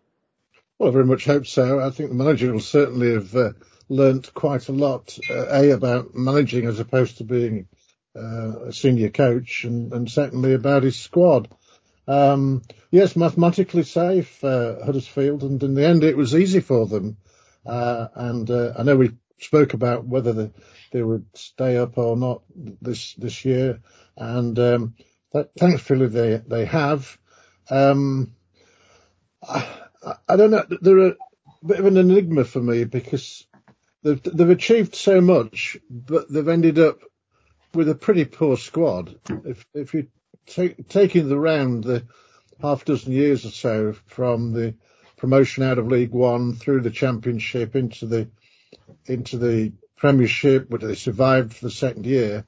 Well, 0.78 0.90
I 0.90 0.92
very 0.92 1.04
much 1.04 1.24
hope 1.24 1.46
so. 1.46 1.80
I 1.80 1.90
think 1.90 2.10
the 2.10 2.16
manager 2.16 2.52
will 2.52 2.60
certainly 2.60 3.12
have 3.12 3.34
uh, 3.34 3.52
learnt 3.88 4.32
quite 4.34 4.68
a 4.68 4.72
lot, 4.72 5.18
uh, 5.30 5.46
A, 5.50 5.70
about 5.70 6.14
managing 6.14 6.66
as 6.66 6.80
opposed 6.80 7.18
to 7.18 7.24
being 7.24 7.68
uh, 8.16 8.66
a 8.66 8.72
senior 8.72 9.10
coach, 9.10 9.64
and, 9.64 9.92
and 9.92 10.10
secondly 10.10 10.54
about 10.54 10.82
his 10.82 10.98
squad. 10.98 11.48
Um, 12.08 12.62
yes, 12.90 13.14
mathematically 13.14 13.82
safe, 13.82 14.42
uh, 14.42 14.84
Huddersfield, 14.84 15.42
and 15.42 15.62
in 15.62 15.74
the 15.74 15.86
end 15.86 16.04
it 16.04 16.16
was 16.16 16.34
easy 16.34 16.60
for 16.60 16.86
them. 16.86 17.18
Uh, 17.66 18.08
and 18.14 18.50
uh, 18.50 18.72
I 18.78 18.82
know 18.82 18.96
we 18.96 19.10
spoke 19.38 19.74
about 19.74 20.06
whether 20.06 20.32
they, 20.32 20.50
they 20.92 21.02
would 21.02 21.26
stay 21.34 21.76
up 21.76 21.98
or 21.98 22.16
not 22.16 22.42
this 22.80 23.12
this 23.14 23.44
year, 23.44 23.80
and 24.16 24.58
um, 24.58 24.94
thankfully 25.58 26.08
they 26.08 26.42
they 26.46 26.64
have. 26.64 27.18
Um, 27.70 28.34
I, 29.46 29.66
I, 30.28 30.36
don't 30.36 30.50
know. 30.50 30.64
They're 30.80 31.08
a 31.08 31.16
bit 31.64 31.80
of 31.80 31.86
an 31.86 31.96
enigma 31.96 32.44
for 32.44 32.60
me 32.60 32.84
because 32.84 33.46
they've 34.02 34.22
they've 34.22 34.50
achieved 34.50 34.94
so 34.94 35.20
much, 35.20 35.76
but 35.90 36.30
they've 36.30 36.48
ended 36.48 36.78
up 36.78 37.00
with 37.74 37.88
a 37.88 37.94
pretty 37.94 38.24
poor 38.24 38.56
squad. 38.56 39.18
If 39.44 39.66
if 39.74 39.94
you 39.94 40.08
take 40.46 40.88
taking 40.88 41.28
the 41.28 41.38
round 41.38 41.84
the 41.84 42.06
half 42.60 42.84
dozen 42.84 43.12
years 43.12 43.44
or 43.44 43.50
so 43.50 43.94
from 44.06 44.52
the 44.52 44.74
promotion 45.16 45.62
out 45.62 45.78
of 45.78 45.88
League 45.88 46.12
One 46.12 46.54
through 46.54 46.82
the 46.82 46.90
Championship 46.90 47.74
into 47.76 48.06
the 48.06 48.28
into 49.06 49.38
the 49.38 49.72
Premiership, 49.96 50.68
where 50.70 50.78
they 50.78 50.94
survived 50.94 51.54
for 51.54 51.64
the 51.64 51.70
second 51.70 52.06
year 52.06 52.44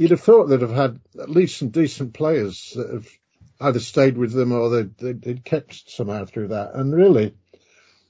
you'd 0.00 0.12
have 0.12 0.22
thought 0.22 0.46
they'd 0.46 0.62
have 0.62 0.70
had 0.70 0.98
at 1.20 1.28
least 1.28 1.58
some 1.58 1.68
decent 1.68 2.14
players 2.14 2.72
that 2.74 2.90
have 2.90 3.08
either 3.60 3.80
stayed 3.80 4.16
with 4.16 4.32
them 4.32 4.50
or 4.50 4.70
they'd, 4.70 4.96
they'd, 4.96 5.20
they'd 5.20 5.44
kept 5.44 5.90
somehow 5.90 6.24
through 6.24 6.48
that. 6.48 6.74
And 6.74 6.94
really, 6.94 7.34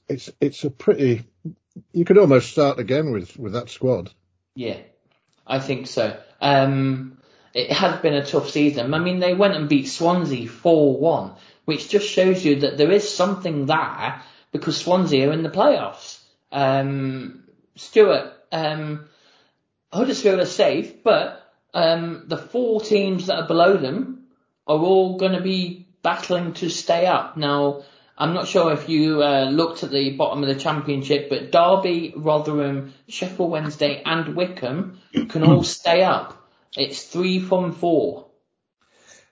it's 0.08 0.30
it's 0.40 0.62
a 0.62 0.70
pretty. 0.70 1.24
You 1.92 2.04
could 2.04 2.16
almost 2.16 2.52
start 2.52 2.78
again 2.78 3.10
with 3.10 3.36
with 3.36 3.54
that 3.54 3.70
squad. 3.70 4.12
Yeah, 4.54 4.78
I 5.44 5.58
think 5.58 5.88
so. 5.88 6.16
Um, 6.40 7.18
it 7.54 7.72
has 7.72 8.00
been 8.00 8.14
a 8.14 8.24
tough 8.24 8.50
season. 8.50 8.94
I 8.94 9.00
mean, 9.00 9.18
they 9.18 9.34
went 9.34 9.56
and 9.56 9.68
beat 9.68 9.88
Swansea 9.88 10.48
four 10.48 10.96
one, 10.96 11.32
which 11.64 11.88
just 11.88 12.08
shows 12.08 12.44
you 12.44 12.60
that 12.60 12.78
there 12.78 12.92
is 12.92 13.12
something 13.12 13.66
there 13.66 14.22
because 14.52 14.76
Swansea 14.76 15.28
are 15.28 15.32
in 15.32 15.42
the 15.42 15.50
playoffs. 15.50 16.20
Um, 16.52 17.48
Stuart, 17.74 18.32
um, 18.52 19.08
Huddersfield 19.92 20.38
are 20.38 20.46
safe, 20.46 21.02
but 21.02 21.39
um, 21.74 22.24
the 22.26 22.36
four 22.36 22.80
teams 22.80 23.26
that 23.26 23.36
are 23.36 23.46
below 23.46 23.76
them 23.76 24.26
are 24.66 24.78
all 24.78 25.16
going 25.18 25.32
to 25.32 25.40
be 25.40 25.88
battling 26.02 26.54
to 26.54 26.68
stay 26.68 27.06
up. 27.06 27.36
Now, 27.36 27.82
I'm 28.16 28.34
not 28.34 28.48
sure 28.48 28.72
if 28.72 28.88
you 28.88 29.22
uh, 29.22 29.44
looked 29.44 29.82
at 29.82 29.90
the 29.90 30.16
bottom 30.16 30.42
of 30.42 30.48
the 30.48 30.60
championship, 30.60 31.30
but 31.30 31.50
Derby, 31.50 32.12
Rotherham, 32.16 32.92
Sheffield 33.08 33.50
Wednesday, 33.50 34.02
and 34.04 34.36
Wycombe 34.36 35.00
can 35.28 35.42
all 35.42 35.62
stay 35.62 36.02
up. 36.02 36.46
It's 36.76 37.02
three 37.02 37.40
from 37.40 37.72
four. 37.72 38.26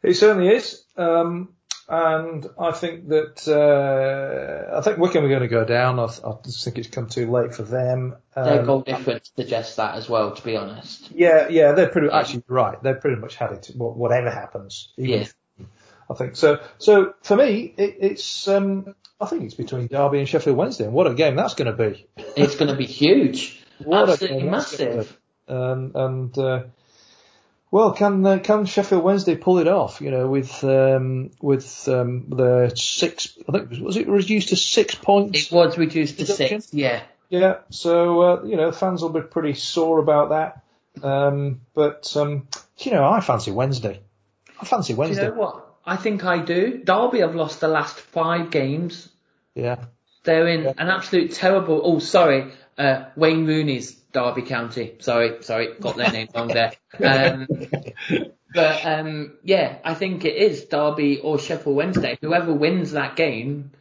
It 0.02 0.14
certainly 0.14 0.54
is. 0.54 0.82
Um, 0.96 1.50
and 1.88 2.46
I 2.58 2.72
think 2.72 3.08
that 3.08 3.48
uh, 3.48 4.76
I 4.76 4.80
think 4.82 4.98
Wycombe 4.98 5.24
are 5.24 5.28
going 5.28 5.40
to 5.40 5.48
go 5.48 5.64
down. 5.64 5.98
I, 5.98 6.04
I 6.04 6.34
just 6.44 6.62
think 6.62 6.76
it's 6.78 6.88
come 6.88 7.08
too 7.08 7.30
late 7.30 7.54
for 7.54 7.62
them. 7.62 8.16
Um, 8.36 8.44
Their 8.44 8.62
goal 8.64 8.82
difference 8.82 9.32
suggests 9.34 9.76
that 9.76 9.94
as 9.94 10.08
well. 10.08 10.34
To 10.34 10.42
be 10.42 10.56
honest. 10.56 11.10
Yeah, 11.12 11.48
yeah, 11.48 11.72
they're 11.72 11.88
pretty 11.88 12.08
actually 12.12 12.44
right. 12.46 12.82
They've 12.82 13.00
pretty 13.00 13.20
much 13.20 13.36
had 13.36 13.52
it. 13.52 13.70
Whatever 13.74 14.30
happens. 14.30 14.92
Yeah. 14.96 15.26
I 16.10 16.14
think 16.14 16.36
so. 16.36 16.60
So 16.78 17.14
for 17.22 17.36
me, 17.36 17.74
it, 17.76 17.96
it's 18.00 18.48
um, 18.48 18.94
I 19.20 19.26
think 19.26 19.44
it's 19.44 19.54
between 19.54 19.86
Derby 19.86 20.18
and 20.18 20.28
Sheffield 20.28 20.56
Wednesday, 20.56 20.84
and 20.84 20.92
what 20.92 21.06
a 21.06 21.14
game 21.14 21.36
that's 21.36 21.54
going 21.54 21.74
to 21.74 21.90
be. 21.90 22.06
It's 22.36 22.56
going 22.56 22.70
to 22.70 22.76
be 22.76 22.86
huge. 22.86 23.62
what 23.82 24.08
Absolutely 24.10 24.48
massive. 24.48 25.18
Um, 25.48 25.92
and 25.94 26.38
uh, 26.38 26.64
well, 27.70 27.92
can 27.92 28.24
uh, 28.24 28.38
can 28.38 28.64
Sheffield 28.64 29.04
Wednesday 29.04 29.36
pull 29.36 29.58
it 29.58 29.68
off? 29.68 30.00
You 30.00 30.10
know, 30.10 30.26
with 30.28 30.64
um, 30.64 31.30
with 31.40 31.88
um, 31.88 32.26
the 32.28 32.72
six, 32.74 33.36
I 33.48 33.52
think 33.52 33.70
was 33.82 33.96
it 33.96 34.08
reduced 34.08 34.50
to 34.50 34.56
six 34.56 34.94
points? 34.94 35.46
It 35.46 35.52
was 35.52 35.76
reduced 35.76 36.18
to 36.18 36.26
six. 36.26 36.72
Yeah. 36.72 37.02
Yeah. 37.28 37.58
So 37.70 38.20
uh, 38.22 38.42
you 38.44 38.56
know, 38.56 38.72
fans 38.72 39.02
will 39.02 39.10
be 39.10 39.20
pretty 39.20 39.54
sore 39.54 39.98
about 39.98 40.30
that. 40.30 40.62
Um, 41.04 41.60
but 41.74 42.16
um, 42.16 42.48
you 42.78 42.92
know, 42.92 43.06
I 43.06 43.20
fancy 43.20 43.50
Wednesday. 43.50 44.00
I 44.60 44.64
fancy 44.64 44.94
Wednesday. 44.94 45.24
you 45.24 45.30
know 45.30 45.36
what? 45.36 45.76
I 45.84 45.96
think 45.96 46.24
I 46.24 46.38
do. 46.38 46.82
Derby 46.84 47.20
have 47.20 47.34
lost 47.34 47.60
the 47.60 47.68
last 47.68 47.98
five 47.98 48.50
games. 48.50 49.08
Yeah. 49.54 49.84
They're 50.24 50.48
in 50.48 50.64
yeah. 50.64 50.72
an 50.76 50.88
absolute 50.88 51.32
terrible. 51.32 51.80
Oh, 51.82 51.98
sorry, 51.98 52.52
uh, 52.76 53.04
Wayne 53.16 53.46
Rooney's 53.46 53.97
Derby 54.12 54.42
County. 54.42 54.96
Sorry, 55.00 55.42
sorry, 55.42 55.74
got 55.80 55.96
their 55.96 56.10
name 56.10 56.28
wrong 56.34 56.48
there. 56.48 56.72
Um, 57.02 57.46
but 58.54 58.84
um, 58.84 59.38
yeah, 59.42 59.78
I 59.84 59.94
think 59.94 60.24
it 60.24 60.36
is 60.36 60.64
Derby 60.64 61.20
or 61.20 61.38
Sheffield 61.38 61.76
Wednesday. 61.76 62.18
Whoever 62.20 62.52
wins 62.52 62.92
that 62.92 63.16
game 63.16 63.72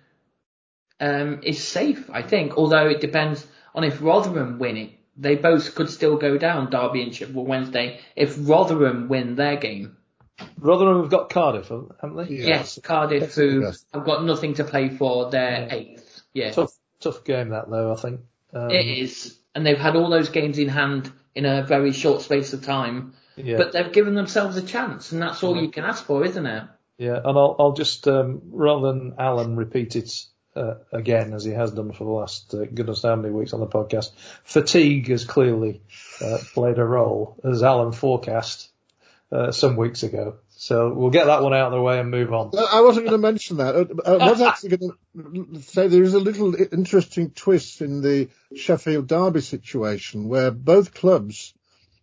um, 1.00 1.42
is 1.44 1.64
safe. 1.64 2.10
I 2.12 2.22
think, 2.22 2.58
although 2.58 2.88
it 2.88 3.02
depends 3.02 3.46
on 3.74 3.84
if 3.84 4.02
Rotherham 4.02 4.60
win 4.60 4.78
it. 4.78 4.92
They 5.20 5.36
both 5.36 5.74
could 5.74 5.90
still 5.90 6.18
go 6.18 6.38
down, 6.38 6.70
Derby 6.70 7.02
and 7.02 7.16
Sheffield 7.16 7.48
Wednesday, 7.48 8.00
if 8.16 8.36
Rotherham 8.38 9.08
win 9.08 9.36
their 9.36 9.58
game. 9.58 9.98
Rotherham 10.60 11.02
have 11.02 11.10
got 11.10 11.32
Cardiff, 11.32 11.70
haven't 11.70 12.18
they? 12.18 12.36
Yes, 12.36 12.48
yes 12.48 12.80
Cardiff, 12.84 13.34
who 13.34 13.62
have 13.62 14.06
got 14.06 14.24
nothing 14.24 14.54
to 14.56 14.64
play 14.64 14.90
for. 14.90 15.32
They're 15.32 15.68
yeah. 15.68 15.74
eighth. 15.74 16.22
Yeah. 16.34 16.52
Tough, 16.52 16.74
tough 17.00 17.24
game 17.24 17.50
that 17.50 17.68
though. 17.70 17.94
I 17.94 17.96
think. 17.96 18.22
Um, 18.54 18.70
it 18.70 18.86
is, 18.86 19.38
and 19.58 19.66
they've 19.66 19.80
had 19.80 19.96
all 19.96 20.12
those 20.12 20.30
games 20.30 20.60
in 20.60 20.70
hand 20.70 21.12
in 21.34 21.44
a 21.44 21.64
very 21.64 21.92
short 21.92 22.22
space 22.22 22.54
of 22.54 22.64
time. 22.64 23.14
Yeah. 23.36 23.58
But 23.58 23.72
they've 23.72 23.92
given 23.92 24.14
themselves 24.14 24.56
a 24.56 24.62
chance, 24.62 25.12
and 25.12 25.20
that's 25.20 25.42
all 25.42 25.56
yeah. 25.56 25.64
you 25.64 25.70
can 25.70 25.84
ask 25.84 26.06
for, 26.06 26.24
isn't 26.24 26.46
it? 26.46 26.64
Yeah, 27.00 27.18
and 27.18 27.36
I'll, 27.38 27.56
I'll 27.58 27.74
just 27.74 28.08
um, 28.08 28.44
rather 28.52 28.94
than 28.94 29.16
Alan 29.18 29.56
repeat 29.56 29.96
it 29.96 30.12
uh, 30.56 30.76
again 30.92 31.34
as 31.34 31.44
he 31.44 31.54
has 31.54 31.72
done 31.72 31.92
for 31.92 32.04
the 32.04 32.12
last 32.12 32.54
uh, 32.54 32.66
goodness 32.66 33.02
how 33.02 33.16
many 33.16 33.34
weeks 33.34 33.54
on 33.54 33.60
the 33.60 33.66
podcast. 33.66 34.12
Fatigue 34.44 35.08
has 35.10 35.26
clearly 35.26 35.82
uh, 36.22 36.38
played 36.54 36.78
a 36.78 36.86
role, 36.86 37.40
as 37.44 37.64
Alan 37.64 37.94
forecast 37.94 38.70
uh, 39.32 39.52
some 39.52 39.76
weeks 39.76 40.04
ago. 40.04 40.36
So 40.60 40.92
we'll 40.92 41.12
get 41.12 41.26
that 41.26 41.44
one 41.44 41.54
out 41.54 41.68
of 41.68 41.74
the 41.74 41.82
way 41.82 42.00
and 42.00 42.10
move 42.10 42.34
on. 42.34 42.52
I 42.58 42.82
wasn't 42.82 43.06
going 43.06 43.22
to 43.22 43.28
mention 43.28 43.58
that. 43.58 43.76
I 44.06 44.32
was 44.32 44.42
actually 44.42 44.78
going 44.78 44.92
to 45.54 45.62
say 45.62 45.88
there 45.88 46.02
is 46.02 46.16
a 46.16 46.20
little 46.20 46.56
interesting 46.56 47.30
twist 47.30 47.82
in 47.82 48.02
the 48.02 48.30
Sheffield 48.56 49.08
Derby 49.08 49.42
situation 49.42 50.28
where 50.28 50.50
both 50.50 50.96
clubs 50.96 51.54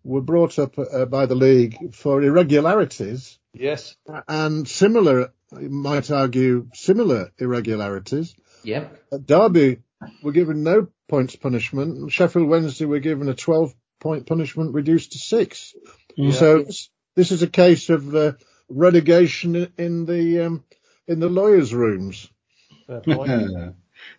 were 0.04 0.20
brought 0.20 0.60
up 0.60 0.78
uh, 0.78 1.04
by 1.06 1.26
the 1.26 1.34
league 1.34 1.94
for 1.94 2.22
irregularities. 2.22 3.38
Yes. 3.52 3.96
And 4.28 4.68
similar, 4.68 5.32
you 5.58 5.70
might 5.70 6.10
argue, 6.12 6.68
similar 6.74 7.32
irregularities. 7.38 8.36
Yeah. 8.62 8.88
Uh, 9.10 9.18
Derby 9.18 9.78
were 10.22 10.32
given 10.32 10.62
no 10.62 10.88
points 11.08 11.34
punishment. 11.34 12.12
Sheffield 12.12 12.48
Wednesday 12.48 12.84
were 12.84 13.00
given 13.00 13.28
a 13.28 13.34
12 13.34 13.74
point 13.98 14.26
punishment 14.26 14.74
reduced 14.74 15.12
to 15.12 15.18
six. 15.18 15.74
Yeah. 16.16 16.32
So 16.32 16.66
this 17.14 17.30
is 17.30 17.42
a 17.42 17.48
case 17.48 17.90
of 17.90 18.14
uh, 18.14 18.32
relegation 18.68 19.72
in 19.78 20.06
the 20.06 20.40
um, 20.40 20.64
in 21.06 21.20
the 21.20 21.28
lawyers' 21.28 21.74
rooms. 21.74 22.28
yeah. 22.88 23.70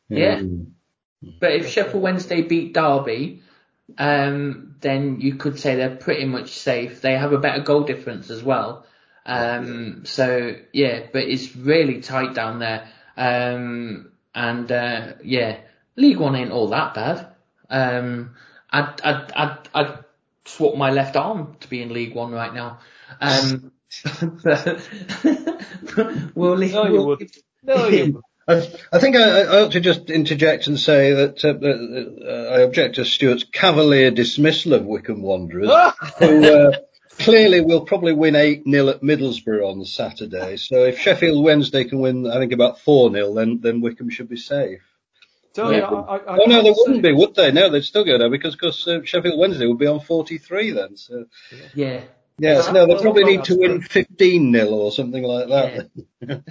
yeah. 0.10 0.42
But 1.40 1.54
if 1.54 1.70
Sheffield 1.70 2.02
Wednesday 2.02 2.42
beat 2.42 2.74
Derby, 2.74 3.42
um, 3.98 4.76
then 4.82 5.22
you 5.22 5.36
could 5.36 5.60
say 5.60 5.76
they're 5.76 5.96
pretty 5.96 6.26
much 6.26 6.52
safe. 6.52 7.02
They 7.02 7.14
have 7.14 7.34
a 7.34 7.38
better 7.38 7.62
goal 7.62 7.84
difference 7.84 8.30
as 8.30 8.44
well. 8.44 8.86
Um, 9.26 10.06
so 10.06 10.56
yeah, 10.72 11.08
but 11.12 11.24
it's 11.24 11.56
really 11.56 12.02
tight 12.02 12.34
down 12.34 12.60
there. 12.60 12.88
Um, 13.18 14.12
and 14.34 14.72
uh, 14.72 15.14
yeah, 15.24 15.60
League 15.96 16.18
One 16.18 16.36
ain't 16.36 16.52
all 16.52 16.68
that 16.70 16.94
bad. 16.94 17.28
Um, 17.70 18.36
I'd, 18.70 19.02
I'd, 19.02 19.32
I'd, 19.32 19.70
I'd 19.74 20.05
swap 20.46 20.76
my 20.76 20.92
left 20.92 21.16
arm 21.16 21.56
to 21.60 21.68
be 21.70 21.82
in 21.82 21.94
League 21.94 22.16
One 22.16 22.32
right 22.32 22.54
now. 22.54 22.80
Um, 23.20 23.72
we'll 26.36 26.56
leave. 26.56 26.74
No, 26.74 26.86
you 26.86 27.04
would. 27.04 27.32
No, 27.64 27.88
you 27.88 28.22
I, 28.48 28.70
I 28.92 29.00
think 29.00 29.16
I, 29.16 29.42
I, 29.42 29.62
ought 29.62 29.72
to 29.72 29.80
just 29.80 30.12
interject 30.12 30.68
and 30.68 30.80
say 30.80 31.14
that 31.14 31.44
uh, 31.44 32.28
uh, 32.28 32.56
I 32.56 32.62
object 32.62 32.96
to 32.96 33.06
Stuart's 33.06 33.44
cavalier 33.44 34.12
dismissal 34.12 34.74
of 34.74 34.86
Wycombe 34.86 35.24
Wanderers, 35.24 35.72
who 36.20 36.46
uh, 36.46 36.78
clearly 37.18 37.62
will 37.62 37.82
probably 37.82 38.14
win 38.14 38.36
8 38.36 38.64
0 38.70 38.90
at 38.90 39.02
Middlesbrough 39.02 39.68
on 39.68 39.84
Saturday. 39.86 40.58
So 40.58 40.84
if 40.84 41.00
Sheffield 41.00 41.44
Wednesday 41.44 41.86
can 41.86 42.00
win, 42.00 42.30
I 42.30 42.38
think 42.38 42.52
about 42.52 42.80
4 42.82 43.12
0, 43.12 43.34
then, 43.34 43.62
then 43.62 43.82
Wycombe 43.82 44.12
should 44.12 44.30
be 44.30 44.38
safe. 44.38 44.82
Tony, 45.56 45.78
yeah. 45.78 45.86
I, 45.86 46.18
I, 46.18 46.38
oh 46.38 46.46
no, 46.48 46.62
they 46.62 46.74
wouldn't 46.76 47.02
be, 47.02 47.14
would 47.14 47.34
they? 47.36 47.52
No, 47.52 47.70
they'd 47.70 47.84
still 47.84 48.04
go 48.04 48.18
there 48.18 48.30
because 48.30 48.56
cause, 48.56 48.86
uh, 48.88 49.04
Sheffield 49.04 49.40
Wednesday 49.40 49.66
would 49.66 49.78
be 49.78 49.88
on 49.88 50.02
43 50.02 50.72
then. 50.72 50.98
So. 50.98 51.26
Yeah. 51.74 52.02
Yes, 52.38 52.70
no, 52.72 52.86
they 52.86 53.02
probably 53.02 53.24
need 53.24 53.46
to 53.46 53.56
win 53.58 53.82
15 53.82 54.52
nil 54.52 54.74
or 54.74 54.92
something 54.92 55.24
like 55.24 55.48
that. 55.48 55.90
Yeah. 55.96 56.04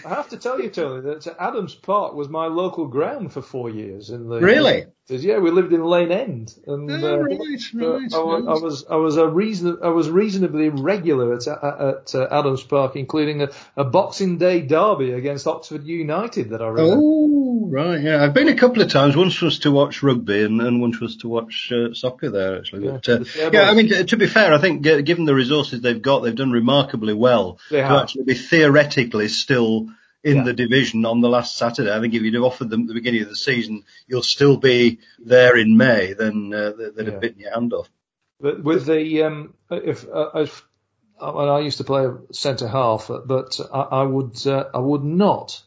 I 0.04 0.08
have 0.08 0.28
to 0.30 0.36
tell 0.36 0.60
you, 0.60 0.70
Tony, 0.70 1.02
that 1.02 1.34
Adams 1.38 1.74
Park 1.74 2.14
was 2.14 2.28
my 2.28 2.46
local 2.46 2.86
ground 2.86 3.32
for 3.32 3.42
four 3.42 3.70
years. 3.70 4.10
In 4.10 4.28
the 4.28 4.40
really? 4.40 4.86
Yeah, 5.06 5.38
we 5.38 5.50
lived 5.50 5.74
in 5.74 5.84
Lane 5.84 6.10
End, 6.10 6.54
and 6.66 6.90
oh, 6.90 6.94
uh, 6.94 7.18
right, 7.18 7.38
right, 7.74 8.14
I, 8.14 8.16
I, 8.16 8.58
was 8.58 8.86
I 8.90 8.96
was 8.96 9.18
a 9.18 9.28
reason 9.28 9.80
I 9.82 9.90
was 9.90 10.08
reasonably 10.08 10.70
regular 10.70 11.34
at 11.34 11.46
at, 11.46 12.14
uh, 12.14 12.26
Adams 12.30 12.62
Park, 12.62 12.96
including 12.96 13.42
a, 13.42 13.50
a, 13.76 13.84
Boxing 13.84 14.38
Day 14.38 14.62
derby 14.62 15.12
against 15.12 15.46
Oxford 15.46 15.84
United 15.84 16.48
that 16.50 16.62
I 16.62 16.68
remember. 16.68 16.96
Oh, 16.96 17.68
right, 17.70 18.00
yeah, 18.00 18.24
I've 18.24 18.32
been 18.32 18.48
a 18.48 18.56
couple 18.56 18.80
of 18.80 18.90
times. 18.90 19.14
Once 19.14 19.42
was 19.42 19.58
to 19.60 19.70
watch 19.70 20.02
rugby, 20.02 20.42
and, 20.42 20.62
and 20.62 20.80
once 20.80 20.98
was 21.00 21.16
to 21.16 21.28
watch 21.28 21.70
uh, 21.70 21.92
soccer 21.92 22.30
there 22.30 22.56
actually. 22.56 22.88
But, 22.88 23.06
uh, 23.06 23.24
yeah, 23.36 23.50
yeah, 23.52 23.70
I 23.70 23.74
mean, 23.74 23.88
to, 23.90 24.04
to, 24.04 24.16
be 24.16 24.26
fair, 24.26 24.54
I 24.54 24.58
think 24.58 24.80
given 24.80 25.26
the 25.26 25.34
resources 25.34 25.82
they've 25.82 26.00
got, 26.00 26.20
they've 26.20 26.34
done 26.34 26.50
remarkably 26.50 27.12
well 27.12 27.58
they 27.70 27.82
to 27.82 27.86
have. 27.86 28.02
actually 28.04 28.24
be 28.24 28.34
theoretically 28.34 29.28
still 29.28 29.63
in 30.22 30.38
yeah. 30.38 30.42
the 30.42 30.52
division 30.54 31.04
on 31.04 31.20
the 31.20 31.28
last 31.28 31.56
Saturday. 31.56 31.94
I 31.94 32.00
think 32.00 32.14
if 32.14 32.22
you'd 32.22 32.34
have 32.34 32.42
offered 32.44 32.70
them 32.70 32.82
at 32.82 32.88
the 32.88 32.94
beginning 32.94 33.22
of 33.22 33.28
the 33.28 33.36
season, 33.36 33.84
you'll 34.06 34.22
still 34.22 34.56
be 34.56 35.00
there 35.18 35.56
in 35.56 35.76
May, 35.76 36.14
then 36.14 36.52
uh, 36.52 36.72
they'd 36.96 37.08
have 37.08 37.20
bitten 37.20 37.40
your 37.40 37.52
hand 37.52 37.72
off. 37.72 37.90
But 38.40 38.62
with 38.62 38.86
the 38.86 39.22
um, 39.22 39.54
if, 39.70 40.06
uh, 40.08 40.30
if 40.34 40.66
I 41.20 41.60
used 41.60 41.78
to 41.78 41.84
play 41.84 42.06
centre 42.32 42.68
half, 42.68 43.10
but 43.26 43.60
I, 43.72 43.80
I 43.80 44.02
would 44.02 44.46
uh, 44.46 44.64
I 44.74 44.78
would 44.78 45.04
not 45.04 45.62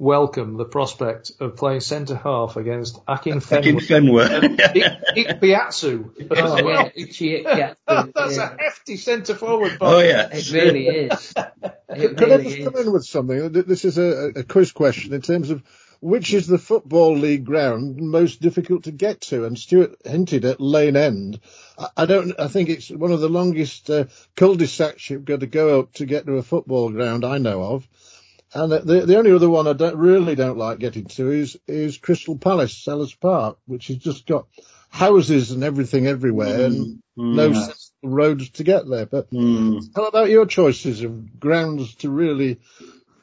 welcome 0.00 0.56
the 0.56 0.64
prospect 0.64 1.30
of 1.40 1.56
playing 1.56 1.80
centre 1.80 2.16
half 2.16 2.56
against 2.56 3.04
Akinfenwa. 3.04 4.26
Akin 4.26 4.56
Ikpeazu. 5.16 6.10
Oh, 6.40 6.68
yeah, 6.68 6.88
Ichi 6.96 7.42
That's 7.44 8.36
yeah. 8.36 8.54
a 8.54 8.62
hefty 8.62 8.96
centre 8.96 9.34
forward. 9.34 9.76
Oh, 9.80 10.00
yeah. 10.00 10.28
It 10.32 10.50
really 10.52 10.86
is. 10.86 11.34
It 11.90 12.16
Could 12.16 12.20
really 12.20 12.34
I 12.34 12.42
just 12.42 12.58
is. 12.58 12.64
come 12.64 12.76
in 12.76 12.92
with 12.92 13.04
something? 13.04 13.52
This 13.52 13.84
is 13.84 13.98
a, 13.98 14.32
a 14.36 14.44
quiz 14.44 14.72
question 14.72 15.12
in 15.12 15.20
terms 15.20 15.50
of 15.50 15.62
which 16.00 16.32
is 16.32 16.46
the 16.46 16.58
football 16.58 17.14
league 17.14 17.44
ground 17.44 17.98
most 17.98 18.40
difficult 18.40 18.84
to 18.84 18.92
get 18.92 19.20
to? 19.20 19.44
And 19.44 19.58
Stuart 19.58 19.96
hinted 20.04 20.46
at 20.46 20.60
Lane 20.60 20.96
End. 20.96 21.40
I 21.94 22.06
don't. 22.06 22.32
I 22.40 22.48
think 22.48 22.70
it's 22.70 22.90
one 22.90 23.12
of 23.12 23.20
the 23.20 23.28
longest 23.28 23.90
uh, 23.90 24.06
cul-de-sacs 24.34 25.10
you've 25.10 25.26
got 25.26 25.40
to 25.40 25.46
go 25.46 25.80
up 25.80 25.92
to 25.94 26.06
get 26.06 26.24
to 26.24 26.38
a 26.38 26.42
football 26.42 26.90
ground 26.90 27.26
I 27.26 27.36
know 27.36 27.62
of. 27.62 27.88
And 28.52 28.72
the 28.72 29.06
the 29.06 29.16
only 29.16 29.32
other 29.32 29.48
one 29.48 29.68
I 29.68 29.74
don't 29.74 29.96
really 29.96 30.34
don't 30.34 30.58
like 30.58 30.80
getting 30.80 31.04
to 31.06 31.30
is 31.30 31.56
is 31.68 31.98
Crystal 31.98 32.36
Palace, 32.36 32.74
Selhurst 32.74 33.20
Park, 33.20 33.58
which 33.66 33.88
has 33.88 33.98
just 33.98 34.26
got 34.26 34.46
houses 34.88 35.52
and 35.52 35.62
everything 35.62 36.06
everywhere 36.08 36.58
mm, 36.58 36.64
and 36.66 37.02
mm, 37.16 37.34
no 37.36 37.72
roads 38.02 38.50
to 38.50 38.64
get 38.64 38.88
there. 38.88 39.06
But 39.06 39.30
mm. 39.30 39.80
how 39.94 40.06
about 40.06 40.30
your 40.30 40.46
choices 40.46 41.02
of 41.02 41.38
grounds 41.38 41.94
to 41.96 42.10
really 42.10 42.58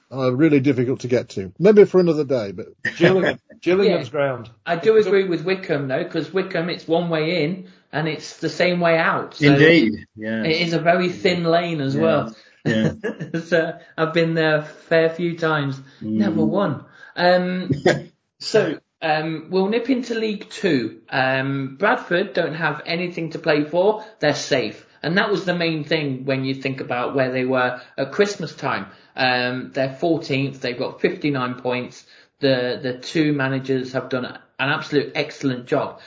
are 0.10 0.32
really 0.32 0.62
difficult 0.62 1.02
to 1.02 1.10
get 1.10 1.30
to? 1.30 1.52
Maybe 1.60 1.84
for 1.84 2.00
another 2.00 2.24
day, 2.24 2.54
but 2.54 2.68
Gillingham, 2.96 3.40
Gillingham's 3.62 4.08
yeah. 4.08 4.12
ground. 4.12 4.50
I 4.66 4.78
do 4.78 4.96
agree 4.96 5.26
with 5.26 5.44
Wycombe 5.44 5.90
though, 5.90 6.04
because 6.04 6.32
Wycombe 6.32 6.70
it's 6.70 6.88
one 6.88 7.10
way 7.10 7.44
in 7.44 7.68
and 7.92 8.08
it's 8.08 8.38
the 8.38 8.50
same 8.50 8.80
way 8.80 8.98
out. 8.98 9.36
So 9.36 9.48
Indeed, 9.48 10.06
yeah. 10.16 10.44
It 10.44 10.62
is 10.62 10.74
a 10.74 10.80
very 10.80 11.10
thin 11.10 11.44
lane 11.44 11.82
as 11.82 11.96
yeah. 11.96 12.02
well. 12.02 12.36
Yeah. 12.68 13.40
so 13.46 13.80
I've 13.98 14.14
been 14.14 14.34
there 14.34 14.58
a 14.58 14.64
fair 14.64 15.10
few 15.10 15.38
times, 15.38 15.78
mm. 16.02 16.12
never 16.12 16.44
won. 16.44 16.86
Um, 17.16 17.72
so 18.40 18.80
um, 19.02 19.48
we'll 19.50 19.68
nip 19.68 19.90
into 19.90 20.16
League 20.16 20.50
Two. 20.50 21.02
Um, 21.10 21.78
Bradford 21.78 22.34
don't 22.34 22.56
have 22.56 22.82
anything 22.86 23.32
to 23.32 23.40
play 23.40 23.64
for. 23.64 24.06
They're 24.20 24.36
safe. 24.36 24.86
And 25.04 25.18
that 25.18 25.30
was 25.30 25.46
the 25.46 25.56
main 25.56 25.84
thing 25.84 26.26
when 26.26 26.44
you 26.44 26.56
think 26.56 26.82
about 26.82 27.16
where 27.16 27.32
they 27.32 27.46
were 27.46 27.80
at 27.98 28.12
Christmas 28.12 28.54
time. 28.56 28.88
Um, 29.16 29.72
they're 29.74 29.96
14th. 30.00 30.60
They've 30.60 30.78
got 30.78 31.02
59 31.02 31.56
points. 31.62 32.06
The, 32.40 32.80
the 32.82 32.98
two 32.98 33.34
managers 33.34 33.94
have 33.94 34.10
done 34.10 34.26
an 34.26 34.40
absolute 34.60 35.12
excellent 35.16 35.68
job. 35.68 36.00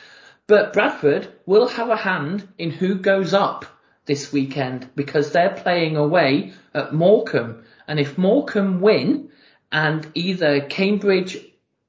But 0.47 0.73
Bradford 0.73 1.29
will 1.47 1.69
have 1.69 1.91
a 1.91 1.97
hand 1.97 2.49
in 2.59 2.71
who 2.71 2.97
goes 2.97 3.33
up 3.33 3.65
this 4.07 4.33
weekend 4.33 4.89
because 4.95 5.33
they're 5.33 5.55
playing 5.55 5.97
away 5.97 6.53
at 6.75 6.95
Morecambe. 6.95 7.65
And 7.87 8.01
if 8.01 8.19
Morecambe 8.19 8.81
win 8.81 9.31
and 9.71 10.11
either 10.15 10.61
Cambridge 10.61 11.39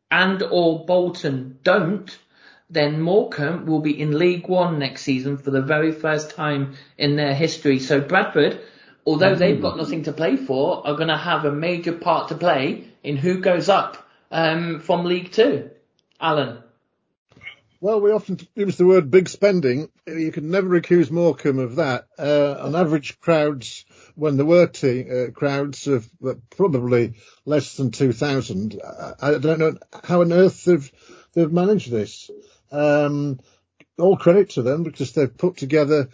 and 0.10 0.44
or 0.44 0.86
Bolton 0.86 1.60
don't, 1.64 2.18
then 2.70 3.02
Morecambe 3.02 3.66
will 3.66 3.82
be 3.82 4.00
in 4.00 4.18
League 4.18 4.48
One 4.48 4.80
next 4.80 5.02
season 5.02 5.38
for 5.38 5.52
the 5.52 5.62
very 5.62 5.92
first 5.92 6.36
time 6.36 6.76
in 6.98 7.16
their 7.16 7.36
history. 7.36 7.80
So 7.80 8.00
Bradford, 8.00 8.62
although 9.06 9.36
they've 9.36 9.62
got 9.62 9.78
nothing 9.78 10.04
to 10.04 10.14
play 10.14 10.38
for, 10.38 10.86
are 10.88 10.96
going 10.96 11.10
to 11.10 11.18
have 11.18 11.46
a 11.46 11.52
major 11.52 11.94
part 11.94 12.30
to 12.30 12.36
play 12.36 12.86
in 13.04 13.18
who 13.18 13.40
goes 13.42 13.68
up 13.68 14.08
um, 14.32 14.80
from 14.80 15.06
League 15.06 15.32
Two. 15.32 15.70
Alan. 16.20 16.60
Well, 17.84 18.00
we 18.00 18.12
often 18.12 18.40
use 18.54 18.78
the 18.78 18.86
word 18.86 19.10
big 19.10 19.28
spending. 19.28 19.90
You 20.06 20.32
can 20.32 20.52
never 20.52 20.76
accuse 20.76 21.10
Morecambe 21.10 21.58
of 21.58 21.78
that. 21.78 22.06
Uh, 22.18 22.56
on 22.60 22.76
average, 22.76 23.20
crowds, 23.20 23.86
when 24.14 24.38
there 24.38 24.46
were 24.46 24.68
t- 24.68 25.10
uh, 25.10 25.32
crowds 25.32 25.88
of 25.88 26.08
probably 26.52 27.16
less 27.44 27.78
than 27.78 27.90
2,000, 27.90 28.80
I, 28.84 29.14
I, 29.20 29.38
don't 29.40 29.58
know 29.58 29.78
how 30.04 30.22
on 30.22 30.32
earth 30.32 30.64
they've, 30.64 30.92
they've 31.34 31.52
managed 31.52 31.90
this. 31.90 32.30
Um, 32.72 33.40
all 33.98 34.16
credit 34.16 34.52
to 34.52 34.62
them 34.62 34.84
because 34.84 35.14
they've 35.14 35.36
put 35.36 35.58
together 35.58 36.10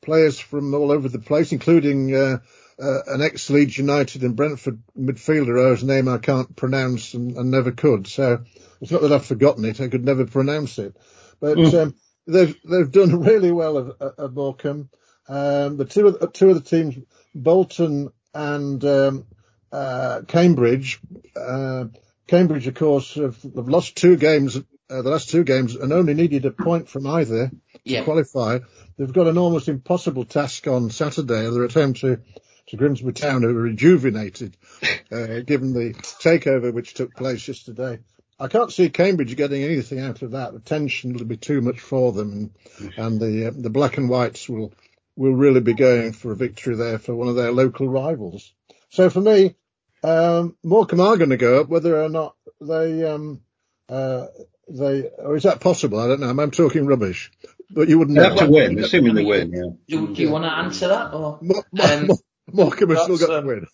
players 0.00 0.40
from 0.40 0.72
all 0.72 0.90
over 0.90 1.10
the 1.10 1.18
place, 1.18 1.52
including 1.52 2.14
uh, 2.14 2.38
uh, 2.82 3.00
an 3.08 3.20
ex-Leeds 3.20 3.76
United 3.76 4.22
and 4.22 4.36
Brentford 4.36 4.80
midfielder 4.98 5.68
whose 5.68 5.84
name 5.84 6.08
I 6.08 6.16
can't 6.16 6.56
pronounce 6.56 7.12
and, 7.12 7.36
and, 7.36 7.50
never 7.50 7.72
could. 7.72 8.06
So 8.06 8.44
it's 8.80 8.90
not 8.90 9.02
that 9.02 9.12
I've 9.12 9.26
forgotten 9.26 9.64
it; 9.64 9.80
I 9.80 9.88
could 9.88 10.04
never 10.04 10.26
pronounce 10.26 10.78
it. 10.78 10.96
But 11.40 11.56
mm. 11.56 11.82
um, 11.82 11.94
they've 12.26 12.56
they've 12.64 12.90
done 12.90 13.20
really 13.24 13.52
well 13.52 13.78
at, 14.00 14.18
at 14.18 14.32
Morecambe. 14.32 14.90
Um, 15.28 15.76
the 15.76 15.84
two 15.84 16.08
of, 16.08 16.32
two 16.32 16.50
of 16.50 16.62
the 16.62 16.68
teams, 16.68 16.96
Bolton 17.34 18.10
and 18.34 18.84
um, 18.84 19.26
uh, 19.72 20.22
Cambridge. 20.26 21.00
Uh, 21.36 21.86
Cambridge, 22.26 22.66
of 22.68 22.74
course, 22.74 23.14
have, 23.14 23.42
have 23.42 23.68
lost 23.68 23.96
two 23.96 24.16
games, 24.16 24.56
uh, 24.56 25.02
the 25.02 25.10
last 25.10 25.30
two 25.30 25.42
games, 25.42 25.74
and 25.74 25.92
only 25.92 26.14
needed 26.14 26.44
a 26.44 26.52
point 26.52 26.88
from 26.88 27.06
either 27.06 27.50
to 27.86 28.04
qualify. 28.04 28.60
They've 28.96 29.12
got 29.12 29.26
an 29.26 29.38
almost 29.38 29.68
impossible 29.68 30.24
task 30.24 30.66
on 30.68 30.90
Saturday. 30.90 31.48
They're 31.50 31.64
at 31.64 31.74
home 31.74 31.94
to 31.94 32.20
to 32.68 32.76
Grimsby 32.76 33.12
Town, 33.12 33.42
who 33.42 33.48
are 33.48 33.62
rejuvenated, 33.62 34.56
uh, 35.12 35.40
given 35.40 35.72
the 35.72 35.92
takeover 36.22 36.72
which 36.72 36.94
took 36.94 37.16
place 37.16 37.48
yesterday. 37.48 37.98
I 38.40 38.48
can't 38.48 38.72
see 38.72 38.88
Cambridge 38.88 39.36
getting 39.36 39.62
anything 39.62 40.00
out 40.00 40.22
of 40.22 40.30
that. 40.30 40.54
The 40.54 40.60
tension 40.60 41.12
will 41.12 41.26
be 41.26 41.36
too 41.36 41.60
much 41.60 41.78
for 41.78 42.12
them, 42.12 42.50
and, 42.78 42.92
and 42.96 43.20
the 43.20 43.48
uh, 43.48 43.52
the 43.54 43.68
black 43.68 43.98
and 43.98 44.08
whites 44.08 44.48
will 44.48 44.72
will 45.14 45.34
really 45.34 45.60
be 45.60 45.74
going 45.74 46.12
for 46.12 46.32
a 46.32 46.36
victory 46.36 46.74
there 46.74 46.98
for 46.98 47.14
one 47.14 47.28
of 47.28 47.36
their 47.36 47.52
local 47.52 47.86
rivals. 47.86 48.54
So 48.88 49.10
for 49.10 49.20
me, 49.20 49.56
um, 50.02 50.56
Morecambe 50.64 51.00
are 51.00 51.18
going 51.18 51.30
to 51.30 51.36
go 51.36 51.60
up, 51.60 51.68
whether 51.68 52.02
or 52.02 52.08
not 52.08 52.34
they 52.62 53.04
um, 53.04 53.42
uh, 53.90 54.28
they 54.68 55.10
or 55.18 55.36
is 55.36 55.42
that 55.42 55.60
possible? 55.60 56.00
I 56.00 56.08
don't 56.08 56.20
know. 56.20 56.30
I'm 56.30 56.50
talking 56.50 56.86
rubbish, 56.86 57.30
but 57.70 57.88
you 57.88 57.98
wouldn't 57.98 58.16
have 58.16 58.36
to 58.36 58.48
win, 58.48 58.78
assuming 58.78 59.16
they 59.16 59.24
win. 59.24 59.52
Yeah. 59.52 59.96
Do, 59.98 60.14
do 60.14 60.22
you 60.22 60.30
want 60.30 60.44
to 60.44 60.50
answer 60.50 60.88
that? 60.88 61.12
Or, 61.12 61.38
Mo- 61.42 61.64
um, 61.82 62.08
Morecambe 62.50 62.90
has 62.90 63.02
still 63.02 63.18
got 63.18 63.40
to 63.42 63.46
win. 63.46 63.66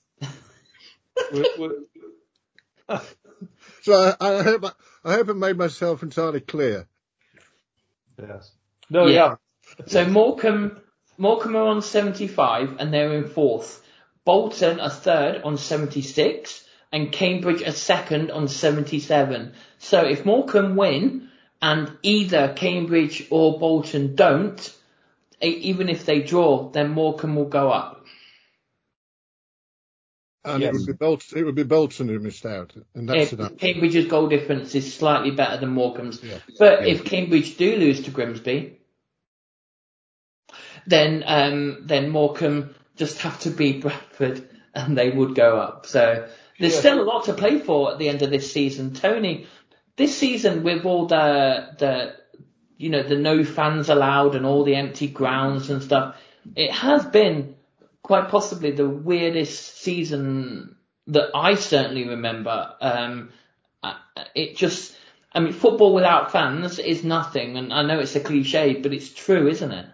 So 3.86 4.16
I, 4.20 4.38
I 4.40 4.42
hope 4.42 4.64
I, 4.64 4.72
I 5.04 5.14
hope 5.14 5.28
I 5.28 5.32
made 5.32 5.56
myself 5.56 6.02
entirely 6.02 6.40
clear. 6.40 6.88
Yes. 8.20 8.50
No, 8.90 9.06
yeah. 9.06 9.36
yeah. 9.78 9.86
So 9.86 10.04
Morecambe, 10.06 10.80
Morecambe 11.18 11.54
are 11.54 11.68
on 11.68 11.82
75 11.82 12.78
and 12.80 12.92
they're 12.92 13.12
in 13.14 13.28
fourth. 13.28 13.80
Bolton 14.24 14.80
are 14.80 14.90
third 14.90 15.42
on 15.44 15.56
76 15.56 16.64
and 16.90 17.12
Cambridge 17.12 17.62
are 17.62 17.70
second 17.70 18.32
on 18.32 18.48
77. 18.48 19.52
So 19.78 20.04
if 20.04 20.26
Morecambe 20.26 20.74
win 20.74 21.28
and 21.62 21.92
either 22.02 22.54
Cambridge 22.54 23.28
or 23.30 23.60
Bolton 23.60 24.16
don't, 24.16 24.76
even 25.40 25.88
if 25.88 26.04
they 26.04 26.22
draw, 26.22 26.70
then 26.70 26.90
Morecambe 26.90 27.36
will 27.36 27.44
go 27.44 27.70
up. 27.70 27.95
And 30.46 30.62
yes. 30.62 30.74
it 30.74 30.78
would 30.78 30.86
be 30.86 30.92
Bolton. 30.92 31.38
It 31.38 31.42
would 31.44 31.54
be 31.56 31.64
Bolton 31.64 32.08
who 32.08 32.18
missed 32.20 32.46
out, 32.46 32.72
and 32.94 33.08
that's 33.08 33.32
if 33.32 33.58
Cambridge's 33.58 34.06
goal 34.06 34.28
difference 34.28 34.76
is 34.76 34.94
slightly 34.94 35.32
better 35.32 35.56
than 35.56 35.70
Morecambe's. 35.70 36.22
Yeah. 36.22 36.38
But 36.56 36.82
yeah. 36.82 36.94
if 36.94 37.04
Cambridge 37.04 37.56
do 37.56 37.74
lose 37.74 38.02
to 38.02 38.12
Grimsby, 38.12 38.78
then 40.86 41.24
um, 41.26 41.78
then 41.82 42.10
Morecambe 42.10 42.76
just 42.94 43.18
have 43.18 43.40
to 43.40 43.50
beat 43.50 43.82
Bradford, 43.82 44.48
and 44.72 44.96
they 44.96 45.10
would 45.10 45.34
go 45.34 45.58
up. 45.58 45.86
So 45.86 46.28
there's 46.60 46.74
yeah. 46.74 46.78
still 46.78 47.02
a 47.02 47.04
lot 47.04 47.24
to 47.24 47.32
play 47.32 47.58
for 47.58 47.92
at 47.92 47.98
the 47.98 48.08
end 48.08 48.22
of 48.22 48.30
this 48.30 48.52
season. 48.52 48.94
Tony, 48.94 49.48
this 49.96 50.16
season 50.16 50.62
with 50.62 50.84
all 50.84 51.06
the 51.06 51.70
the 51.78 52.14
you 52.78 52.90
know 52.90 53.02
the 53.02 53.16
no 53.16 53.42
fans 53.42 53.88
allowed 53.88 54.36
and 54.36 54.46
all 54.46 54.62
the 54.62 54.76
empty 54.76 55.08
grounds 55.08 55.70
and 55.70 55.82
stuff, 55.82 56.16
it 56.54 56.70
has 56.70 57.04
been 57.04 57.55
quite 58.06 58.28
possibly 58.28 58.70
the 58.70 58.88
weirdest 58.88 59.78
season 59.78 60.76
that 61.08 61.30
I 61.34 61.56
certainly 61.56 62.06
remember. 62.06 62.72
Um, 62.80 63.30
it 64.32 64.56
just, 64.56 64.96
I 65.32 65.40
mean, 65.40 65.52
football 65.52 65.92
without 65.92 66.30
fans 66.30 66.78
is 66.78 67.02
nothing, 67.02 67.56
and 67.56 67.72
I 67.72 67.82
know 67.82 67.98
it's 67.98 68.14
a 68.14 68.20
cliche, 68.20 68.74
but 68.74 68.94
it's 68.94 69.12
true, 69.12 69.48
isn't 69.48 69.72
it? 69.72 69.86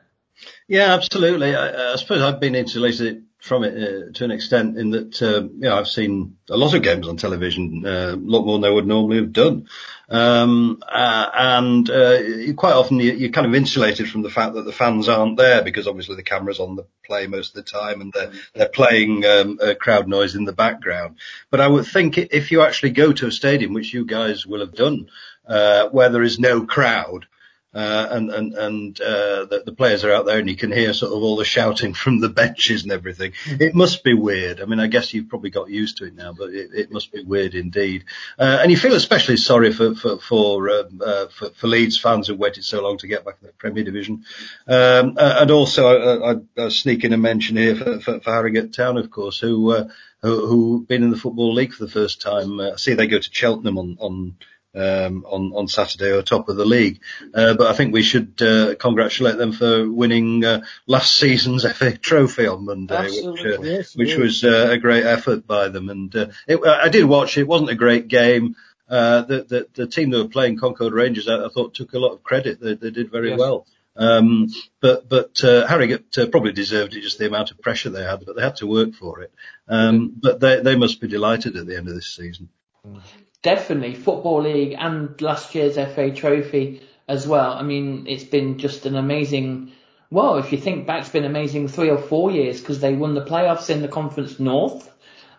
Yeah, 0.69 0.93
absolutely. 0.93 1.55
I, 1.55 1.95
I 1.95 1.97
suppose 1.97 2.21
I've 2.21 2.39
been 2.39 2.55
insulated 2.55 3.25
from 3.39 3.65
it 3.65 3.75
uh, 3.77 4.13
to 4.13 4.25
an 4.25 4.31
extent 4.31 4.77
in 4.77 4.91
that, 4.91 5.23
uh, 5.23 5.45
you 5.45 5.61
know, 5.61 5.79
I've 5.79 5.89
seen 5.89 6.37
a 6.51 6.57
lot 6.59 6.75
of 6.75 6.83
games 6.83 7.09
on 7.09 7.17
television, 7.17 7.83
uh, 7.87 8.13
a 8.13 8.17
lot 8.17 8.45
more 8.45 8.59
than 8.59 8.71
I 8.71 8.75
would 8.75 8.87
normally 8.87 9.17
have 9.17 9.33
done. 9.33 9.69
Um, 10.13 10.83
uh, 10.87 11.31
and 11.33 11.89
uh, 11.89 12.53
quite 12.55 12.75
often 12.75 12.99
you, 12.99 13.29
are 13.29 13.33
kind 13.33 13.47
of 13.47 13.55
insulated 13.55 14.11
from 14.11 14.21
the 14.21 14.29
fact 14.29 14.53
that 14.55 14.67
the 14.67 14.73
fans 14.73 15.09
aren't 15.09 15.39
there 15.39 15.63
because 15.63 15.89
obviously 15.89 16.17
the 16.17 16.23
camera's 16.23 16.61
on 16.61 16.77
the 16.77 16.85
play 17.03 17.27
most 17.27 17.57
of 17.57 17.65
the 17.65 17.71
time 17.71 18.03
and 18.03 18.13
they're, 18.13 18.31
they're 18.53 18.69
playing 18.69 19.25
um, 19.25 19.59
crowd 19.81 20.09
noise 20.09 20.35
in 20.35 20.45
the 20.45 20.53
background. 20.53 21.17
But 21.51 21.63
I 21.63 21.69
would 21.69 21.87
think 21.87 22.19
if 22.19 22.53
you 22.53 22.61
actually 22.61 22.91
go 22.91 23.15
to 23.15 23.27
a 23.27 23.33
stadium, 23.33 23.73
which 23.73 23.95
you 23.95 24.05
guys 24.05 24.45
will 24.45 24.61
have 24.61 24.75
done, 24.75 25.09
uh, 25.49 25.89
where 25.89 26.11
there 26.11 26.23
is 26.23 26.39
no 26.39 26.67
crowd, 26.67 27.27
uh, 27.75 28.09
and 28.11 28.31
and 28.31 28.55
and 28.55 29.01
uh, 29.01 29.47
the, 29.47 29.63
the, 29.65 29.73
players 29.73 30.05
are 30.05 30.13
out 30.13 30.27
there, 30.27 30.39
and 30.39 30.49
you 30.49 30.57
can 30.57 30.71
hear 30.71 30.93
sort 30.93 31.13
of 31.13 31.23
all 31.23 31.37
the 31.37 31.45
shouting 31.45 31.95
from 32.03 32.21
the 32.21 32.29
benches 32.29 32.83
and 32.83 32.93
everything. 32.93 33.33
It 33.47 33.75
must 33.75 34.05
be 34.05 34.13
weird. 34.13 34.61
I 34.61 34.67
mean, 34.67 34.79
I 34.79 34.89
guess 34.89 35.15
you've 35.15 35.31
probably 35.31 35.51
got 35.51 35.71
used 35.71 35.99
to 35.99 36.05
it 36.05 36.15
now, 36.15 36.35
but 36.35 36.51
it, 36.51 36.71
it 36.75 36.93
must 36.93 37.13
be 37.13 37.23
weird 37.23 37.55
indeed. 37.55 38.05
Uh, 38.39 38.59
and 38.61 38.71
you 38.71 38.77
feel 38.77 38.95
especially 38.95 39.39
sorry 39.39 39.73
for 39.73 39.95
for 39.95 40.19
for, 40.19 40.71
um, 40.71 41.01
uh, 41.05 41.27
for, 41.29 41.51
for 41.51 41.67
Leeds 41.67 41.99
fans 41.99 42.29
who 42.29 42.35
waited 42.35 42.65
so 42.65 42.83
long 42.83 42.99
to 42.99 43.07
get 43.07 43.25
back 43.25 43.39
to 43.41 43.47
the 43.47 43.53
Premier 43.53 43.85
Division. 43.85 44.25
Um, 44.67 45.17
uh, 45.17 45.39
and 45.41 45.51
also, 45.51 45.87
I, 45.87 46.33
I, 46.33 46.65
I 46.67 46.69
sneak 46.69 47.05
in 47.05 47.15
a 47.15 47.19
mention 47.19 47.57
here 47.57 47.75
for, 47.75 48.01
for, 48.01 48.21
for 48.21 48.31
Harrogate 48.31 48.75
Town, 48.75 48.99
of 48.99 49.11
course, 49.11 49.39
who. 49.39 49.73
Uh, 49.73 49.89
who, 50.23 50.47
who 50.47 50.87
been 50.87 51.03
in 51.03 51.11
the 51.11 51.17
football 51.17 51.53
league 51.53 51.73
for 51.73 51.85
the 51.85 51.91
first 51.91 52.23
time? 52.23 52.61
I 52.61 52.77
see 52.77 52.95
they 52.95 53.09
go 53.09 53.19
to 53.19 53.29
Cheltenham 53.33 53.77
on 53.77 53.97
on 53.99 54.37
um, 54.75 55.25
on 55.27 55.53
on 55.55 55.69
Saturday 55.69 56.13
or 56.13 56.23
top 56.23 56.49
of 56.49 56.57
the 56.57 56.65
league. 56.65 57.01
Uh, 57.35 57.55
but 57.55 57.69
I 57.69 57.75
think 57.75 57.93
we 57.93 58.03
should 58.03 58.41
uh, 58.41 58.75
congratulate 58.77 59.39
them 59.39 59.53
for 59.53 59.91
winning 59.91 60.45
uh, 60.45 60.63
last 60.87 61.17
season's 61.17 61.71
FA 61.77 61.97
Trophy 61.97 62.47
on 62.47 62.65
Monday, 62.65 63.09
which 63.23 63.45
uh, 63.45 63.63
yes, 63.63 63.97
which 63.97 64.17
was 64.17 64.45
uh, 64.45 64.69
a 64.71 64.79
great 64.79 65.05
effort 65.05 65.47
by 65.47 65.69
them. 65.69 65.89
And 65.89 66.15
uh, 66.15 66.27
it, 66.47 66.61
I 66.65 66.89
did 66.89 67.05
watch 67.05 67.37
it. 67.37 67.43
It 67.43 67.49
wasn't 67.49 67.71
a 67.71 67.77
great 67.77 68.09
game. 68.09 68.57
the, 68.89 69.47
the 69.49 69.69
the 69.75 69.87
team 69.87 70.11
that 70.11 70.23
were 70.23 70.29
playing 70.29 70.59
Concord 70.59 70.93
Rangers, 70.93 71.29
I, 71.29 71.45
I 71.45 71.49
thought 71.49 71.75
took 71.75 71.93
a 71.93 71.99
lot 71.99 72.13
of 72.13 72.23
credit. 72.23 72.61
They, 72.61 72.75
they 72.75 72.91
did 72.91 73.11
very 73.11 73.31
yes. 73.31 73.39
well. 73.39 73.67
Um, 73.95 74.49
but 74.81 75.09
but 75.09 75.45
uh, 75.45 75.67
Harrogate 75.67 76.17
uh, 76.17 76.27
probably 76.27 76.53
deserved 76.53 76.95
it, 76.95 77.03
just 77.03 77.19
the 77.19 77.27
amount 77.27 77.51
of 77.51 77.61
pressure 77.61 77.91
they 77.91 78.03
had, 78.03 78.25
but 78.25 78.37
they 78.37 78.43
had 78.43 78.57
to 78.57 78.67
work 78.67 78.95
for 78.95 79.21
it. 79.21 79.33
Um, 79.69 80.15
but 80.19 80.41
they 80.41 80.61
they 80.61 80.77
must 80.77 81.01
be 81.01 81.09
delighted 81.09 81.57
at 81.57 81.67
the 81.67 81.77
end 81.77 81.89
of 81.89 81.95
this 81.95 82.07
season. 82.07 82.49
Definitely, 83.43 83.95
football 83.95 84.43
league 84.43 84.77
and 84.79 85.21
last 85.21 85.55
year's 85.55 85.75
FA 85.75 86.13
Trophy 86.13 86.83
as 87.09 87.27
well. 87.27 87.53
I 87.53 87.63
mean, 87.63 88.07
it's 88.09 88.25
been 88.25 88.59
just 88.59 88.87
an 88.87 88.97
amazing. 88.97 89.73
Well, 90.11 90.37
if 90.37 90.53
you 90.53 90.59
think 90.59 90.87
back, 90.87 91.01
it's 91.01 91.09
been 91.11 91.25
amazing 91.25 91.69
three 91.69 91.91
or 91.91 91.99
four 91.99 92.31
years 92.31 92.61
because 92.61 92.81
they 92.81 92.95
won 92.95 93.15
the 93.15 93.25
playoffs 93.25 93.71
in 93.71 93.83
the 93.83 93.89
Conference 93.89 94.39
North, 94.39 94.89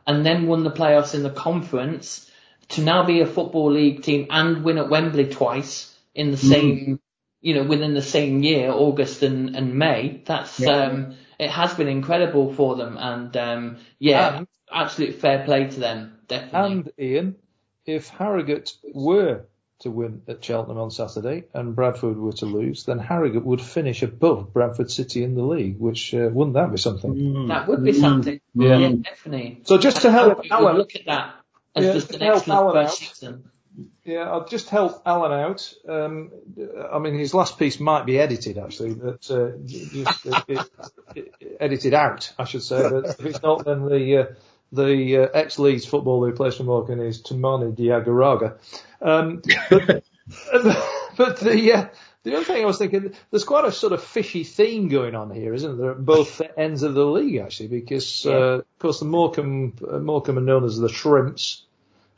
and 0.05 0.25
then 0.25 0.47
won 0.47 0.63
the 0.63 0.71
playoffs 0.71 1.15
in 1.15 1.23
the 1.23 1.29
Conference. 1.29 2.29
To 2.69 2.81
now 2.81 3.05
be 3.05 3.19
a 3.19 3.25
football 3.25 3.71
league 3.71 4.03
team 4.03 4.27
and 4.29 4.63
win 4.63 4.77
at 4.77 4.89
Wembley 4.89 5.27
twice 5.27 5.93
in 6.15 6.31
the 6.31 6.37
mm. 6.37 6.49
same 6.49 6.99
you 7.43 7.53
know, 7.53 7.63
within 7.63 7.93
the 7.93 8.01
same 8.01 8.41
year, 8.41 8.71
August 8.71 9.21
and, 9.21 9.53
and 9.53 9.75
May. 9.75 10.21
That's, 10.25 10.61
yeah. 10.61 10.85
um, 10.85 11.15
it 11.37 11.49
has 11.49 11.73
been 11.73 11.89
incredible 11.89 12.53
for 12.53 12.77
them. 12.77 12.97
And, 12.97 13.35
um, 13.35 13.77
yeah, 13.99 14.37
and, 14.37 14.47
absolute 14.71 15.15
fair 15.15 15.43
play 15.43 15.67
to 15.67 15.79
them. 15.79 16.19
Definitely. 16.29 16.71
And 16.71 16.91
Ian, 16.97 17.35
if 17.85 18.09
Harrogate 18.09 18.73
were 18.93 19.45
to 19.79 19.91
win 19.91 20.21
at 20.27 20.43
Cheltenham 20.43 20.77
on 20.77 20.91
Saturday 20.91 21.45
and 21.53 21.75
Bradford 21.75 22.17
were 22.17 22.33
to 22.33 22.45
lose, 22.45 22.85
then 22.85 22.99
Harrogate 22.99 23.43
would 23.43 23.61
finish 23.61 24.01
above 24.01 24.53
Bradford 24.53 24.89
City 24.89 25.23
in 25.23 25.35
the 25.35 25.43
league, 25.43 25.77
which 25.77 26.13
uh, 26.13 26.29
wouldn't 26.31 26.55
that 26.55 26.71
be 26.71 26.77
something? 26.77 27.13
Mm. 27.13 27.47
That 27.49 27.67
would 27.67 27.83
be 27.83 27.93
something. 27.93 28.39
Yeah, 28.55 28.77
yeah 28.77 28.91
definitely. 29.03 29.61
So 29.65 29.77
just 29.77 30.01
to 30.01 30.11
help 30.11 30.39
Alan, 30.49 30.77
look 30.77 30.95
at 30.95 31.05
that 31.05 31.35
as 31.75 31.85
yeah, 31.85 31.93
just 31.93 32.15
an 32.15 32.21
excellent 32.21 32.73
first 32.73 32.97
season. 32.97 33.49
Yeah, 34.05 34.29
I'll 34.29 34.45
just 34.45 34.69
help 34.69 35.01
Alan 35.05 35.31
out. 35.31 35.73
Um, 35.87 36.31
I 36.91 36.99
mean, 36.99 37.17
his 37.17 37.33
last 37.33 37.57
piece 37.57 37.79
might 37.79 38.05
be 38.05 38.19
edited 38.19 38.57
actually, 38.57 38.93
but 38.93 39.29
uh, 39.31 39.51
just 39.65 40.27
uh, 40.27 40.41
it, 40.47 40.69
it, 41.15 41.57
edited 41.59 41.93
out, 41.93 42.31
I 42.37 42.43
should 42.43 42.61
say. 42.61 42.87
But 42.89 43.05
if 43.05 43.25
it's 43.25 43.41
not, 43.41 43.65
then 43.65 43.85
the 43.85 44.17
uh, 44.17 44.25
the 44.73 45.17
uh, 45.17 45.27
ex-Leeds 45.33 45.85
footballer 45.85 46.29
who 46.29 46.35
plays 46.35 46.55
for 46.55 46.63
Morecambe 46.63 47.01
is 47.01 47.21
Toumani 47.21 47.75
Diagouraga. 47.75 48.57
Um, 49.01 49.41
but, 49.69 50.03
but 51.17 51.39
the 51.39 51.73
uh, 51.73 51.87
the 52.23 52.35
other 52.35 52.45
thing 52.45 52.63
I 52.63 52.65
was 52.65 52.77
thinking, 52.77 53.13
there's 53.29 53.43
quite 53.43 53.65
a 53.65 53.71
sort 53.71 53.93
of 53.93 54.03
fishy 54.03 54.43
theme 54.43 54.87
going 54.87 55.13
on 55.13 55.29
here, 55.29 55.53
isn't 55.53 55.77
there? 55.77 55.91
At 55.91 56.05
both 56.05 56.41
ends 56.57 56.81
of 56.83 56.93
the 56.93 57.05
league 57.05 57.37
actually, 57.37 57.67
because 57.67 58.25
yeah. 58.25 58.31
uh, 58.31 58.37
of 58.37 58.79
course 58.79 58.99
the 58.99 59.05
Morecambe 59.05 59.75
Morecambe 59.81 60.39
are 60.39 60.41
known 60.41 60.63
as 60.63 60.77
the 60.77 60.89
Shrimps. 60.89 61.63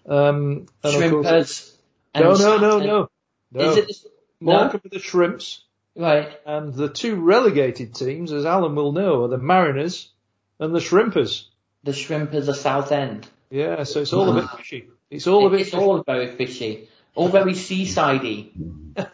Um, 0.08 0.68
Shrimpers. 0.84 1.74
No, 2.16 2.34
no, 2.34 2.58
no, 2.58 2.80
no, 2.80 3.10
no. 3.52 3.70
Is 3.72 3.78
it 3.78 4.12
Morecambe 4.40 4.82
no? 4.86 4.90
the 4.92 5.00
Shrimps. 5.00 5.62
Right. 5.96 6.38
And 6.46 6.74
the 6.74 6.90
two 6.90 7.16
relegated 7.16 7.96
teams, 7.96 8.32
as 8.32 8.46
Alan 8.46 8.76
will 8.76 8.92
know, 8.92 9.24
are 9.24 9.28
the 9.30 9.38
Mariners 9.38 10.12
and 10.60 10.76
the 10.76 10.80
Shrimpers. 10.80 11.46
The 11.86 11.92
Shrimpers 11.92 12.50
are 12.50 12.56
Southend. 12.56 13.28
Yeah, 13.52 13.84
so 13.84 14.02
it's 14.02 14.12
all 14.12 14.36
a 14.36 14.42
bit 14.42 14.50
fishy. 14.58 14.88
It's 15.12 15.28
all 15.28 15.46
a 15.46 15.50
bit. 15.52 15.62
It's 15.62 15.70
fishy. 15.70 15.84
all 15.84 16.04
very 16.04 16.32
fishy. 16.32 16.90
All 17.14 17.30
very 17.30 17.54
seasidey. 17.54 18.50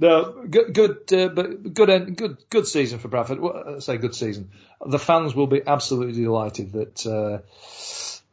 no, 0.00 0.44
good, 0.50 0.74
good, 0.74 1.12
uh, 1.12 1.28
but 1.28 1.72
good, 1.72 2.16
good, 2.16 2.38
good 2.50 2.66
season 2.66 2.98
for 2.98 3.06
Bradford. 3.06 3.38
Well, 3.38 3.76
I 3.76 3.78
say 3.78 3.96
good 3.96 4.16
season. 4.16 4.50
The 4.84 4.98
fans 4.98 5.36
will 5.36 5.46
be 5.46 5.62
absolutely 5.64 6.20
delighted 6.20 6.72
that. 6.72 7.06
Uh, 7.06 7.38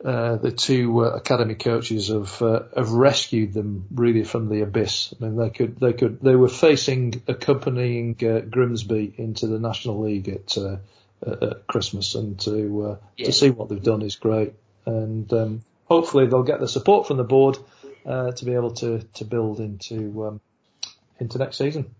uh, 0.04 0.38
the 0.38 0.52
two 0.52 1.06
uh, 1.06 1.10
academy 1.10 1.54
coaches 1.54 2.08
have 2.08 2.42
uh, 2.42 2.64
have 2.76 2.92
rescued 2.92 3.54
them 3.54 3.86
really 3.94 4.24
from 4.24 4.50
the 4.50 4.62
abyss. 4.62 5.14
I 5.14 5.24
mean, 5.24 5.36
they 5.36 5.52
could 5.52 5.80
they 5.80 5.94
could 5.94 6.20
they 6.22 6.36
were 6.36 6.50
facing 6.50 7.22
accompanying 7.28 8.18
uh, 8.24 8.40
Grimsby 8.40 9.14
into 9.18 9.46
the 9.46 9.60
National 9.60 10.02
League 10.02 10.28
at, 10.28 10.58
uh, 11.26 11.46
at 11.50 11.68
Christmas, 11.68 12.16
and 12.16 12.40
to 12.42 12.98
yeah. 13.18 13.26
to 13.26 13.32
see 13.32 13.50
what 13.50 13.70
they've 13.70 13.84
done 13.84 14.02
is 14.02 14.16
great. 14.16 14.54
And 14.86 15.32
um, 15.34 15.62
hopefully 15.86 16.28
they'll 16.28 16.44
get 16.44 16.60
the 16.60 16.68
support 16.68 17.08
from 17.08 17.18
the 17.18 17.24
board 17.24 17.58
to 18.06 18.46
be 18.46 18.54
able 18.54 18.74
to 18.76 19.04
to 19.14 19.26
build 19.26 19.60
into 19.60 20.26
um, 20.26 20.42
into 21.20 21.38
next 21.38 21.58
season. 21.58 21.94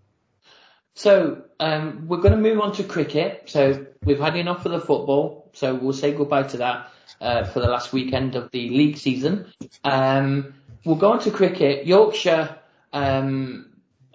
So 0.94 1.42
um, 1.58 2.06
we're 2.06 2.18
going 2.18 2.32
to 2.32 2.40
move 2.40 2.60
on 2.60 2.72
to 2.74 2.84
cricket. 2.84 3.44
So 3.46 3.86
we've 4.04 4.20
had 4.20 4.36
enough 4.36 4.66
of 4.66 4.72
the 4.72 4.80
football. 4.80 5.50
So 5.54 5.74
we'll 5.74 5.92
say 5.92 6.12
goodbye 6.12 6.44
to 6.44 6.56
that 6.58 6.90
uh, 7.20 7.44
for 7.44 7.60
the 7.60 7.68
last 7.68 7.92
weekend 7.92 8.34
of 8.34 8.50
the 8.50 8.68
league 8.70 8.98
season. 8.98 9.46
Um, 9.84 10.54
we'll 10.84 10.96
go 10.96 11.12
on 11.12 11.20
to 11.20 11.30
cricket. 11.30 11.86
Yorkshire 11.86 12.58
um, 12.92 13.70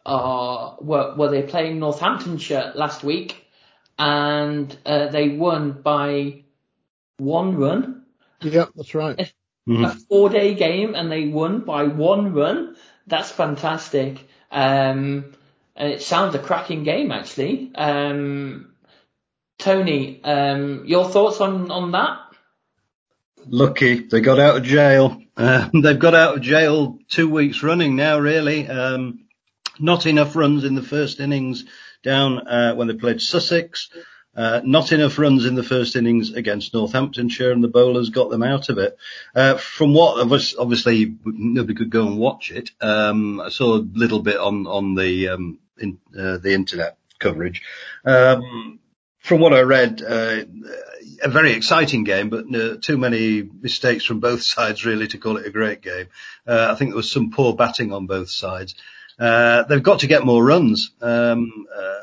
are 0.05 0.77
were, 0.79 1.15
were 1.15 1.29
they 1.29 1.41
playing 1.41 1.79
Northamptonshire 1.79 2.73
last 2.75 3.03
week, 3.03 3.46
and 3.97 4.75
uh, 4.85 5.07
they 5.07 5.29
won 5.29 5.71
by 5.81 6.43
one 7.17 7.55
run. 7.55 8.03
Yeah, 8.41 8.65
that's 8.75 8.93
right. 8.93 9.19
A, 9.19 9.69
mm-hmm. 9.69 9.83
a 9.83 9.89
four-day 9.89 10.55
game, 10.55 10.95
and 10.95 11.11
they 11.11 11.27
won 11.27 11.61
by 11.61 11.83
one 11.83 12.33
run. 12.33 12.75
That's 13.07 13.31
fantastic. 13.31 14.27
Um, 14.51 15.33
and 15.75 15.93
it 15.93 16.01
sounds 16.01 16.35
a 16.35 16.39
cracking 16.39 16.83
game, 16.83 17.11
actually. 17.11 17.71
Um, 17.75 18.73
Tony, 19.59 20.23
um, 20.23 20.85
your 20.85 21.09
thoughts 21.09 21.41
on, 21.41 21.71
on 21.71 21.91
that? 21.91 22.19
lucky 23.49 23.99
they 24.07 24.21
got 24.21 24.39
out 24.39 24.57
of 24.57 24.63
jail. 24.63 25.21
Uh, 25.35 25.69
they've 25.81 25.99
got 25.99 26.15
out 26.15 26.35
of 26.35 26.41
jail 26.41 26.99
two 27.09 27.29
weeks 27.29 27.63
running 27.63 27.95
now, 27.95 28.19
really. 28.19 28.67
Um, 28.67 29.25
not 29.79 30.05
enough 30.05 30.35
runs 30.35 30.63
in 30.63 30.75
the 30.75 30.83
first 30.83 31.19
innings 31.19 31.65
down 32.03 32.47
uh, 32.47 32.75
when 32.75 32.87
they 32.87 32.93
played 32.93 33.21
Sussex. 33.21 33.89
Uh, 34.35 34.61
not 34.63 34.91
enough 34.91 35.17
runs 35.17 35.45
in 35.45 35.55
the 35.55 35.63
first 35.63 35.95
innings 35.95 36.31
against 36.31 36.73
Northamptonshire, 36.75 37.51
and 37.51 37.63
the 37.63 37.67
bowlers 37.67 38.11
got 38.11 38.29
them 38.29 38.43
out 38.43 38.69
of 38.69 38.77
it. 38.77 38.95
Uh, 39.33 39.57
from 39.57 39.95
what 39.95 40.19
obviously 40.59 41.15
nobody 41.25 41.73
could 41.73 41.89
go 41.89 42.05
and 42.05 42.19
watch 42.19 42.51
it. 42.51 42.69
Um, 42.79 43.41
I 43.41 43.49
saw 43.49 43.77
a 43.77 43.87
little 43.93 44.21
bit 44.21 44.37
on 44.37 44.67
on 44.67 44.93
the 44.93 45.29
um, 45.29 45.59
in, 45.79 45.97
uh, 46.15 46.37
the 46.37 46.53
internet 46.53 46.97
coverage. 47.19 47.63
Um, 48.05 48.79
from 49.19 49.41
what 49.41 49.53
I 49.53 49.61
read, 49.61 50.01
uh, 50.01 50.45
a 51.21 51.29
very 51.29 51.53
exciting 51.53 52.03
game, 52.03 52.29
but 52.29 52.45
uh, 52.53 52.77
too 52.79 52.97
many 52.97 53.41
mistakes 53.41 54.05
from 54.05 54.19
both 54.19 54.41
sides 54.55 54.85
really 54.85 55.07
to 55.07 55.17
call 55.17 55.37
it 55.37 55.45
a 55.45 55.51
great 55.51 55.81
game. 55.81 56.07
Uh, 56.45 56.69
I 56.71 56.75
think 56.75 56.91
there 56.91 56.97
was 56.97 57.11
some 57.11 57.31
poor 57.31 57.55
batting 57.55 57.91
on 57.91 58.07
both 58.07 58.29
sides. 58.29 58.75
Uh, 59.19 59.63
they've 59.63 59.83
got 59.83 59.99
to 59.99 60.07
get 60.07 60.25
more 60.25 60.43
runs. 60.43 60.91
Um, 61.01 61.65
uh, 61.75 61.97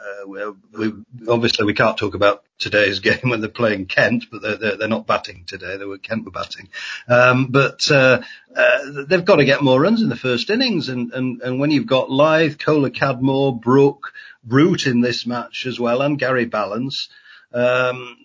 we, 0.74 0.92
obviously, 1.28 1.64
we 1.64 1.74
can't 1.74 1.96
talk 1.96 2.14
about 2.14 2.42
today's 2.58 3.00
game 3.00 3.28
when 3.28 3.40
they're 3.40 3.50
playing 3.50 3.86
Kent, 3.86 4.26
but 4.30 4.42
they're, 4.42 4.56
they're, 4.56 4.76
they're 4.76 4.88
not 4.88 5.06
batting 5.06 5.44
today. 5.46 5.76
They 5.76 5.84
were 5.84 5.98
Kent 5.98 6.24
were 6.24 6.30
batting, 6.30 6.68
um, 7.08 7.48
but 7.50 7.90
uh, 7.90 8.22
uh, 8.54 8.78
they've 9.06 9.24
got 9.24 9.36
to 9.36 9.44
get 9.44 9.62
more 9.62 9.80
runs 9.80 10.02
in 10.02 10.08
the 10.08 10.16
first 10.16 10.50
innings. 10.50 10.88
And, 10.88 11.12
and, 11.12 11.42
and 11.42 11.60
when 11.60 11.70
you've 11.70 11.86
got 11.86 12.08
Lyth, 12.08 12.58
Kohler-Cadmore, 12.58 13.60
Brook, 13.60 14.12
Root 14.46 14.86
in 14.86 15.00
this 15.00 15.26
match 15.26 15.66
as 15.66 15.78
well, 15.78 16.02
and 16.02 16.18
Gary 16.18 16.46
Ballance. 16.46 17.08
Um, 17.52 18.16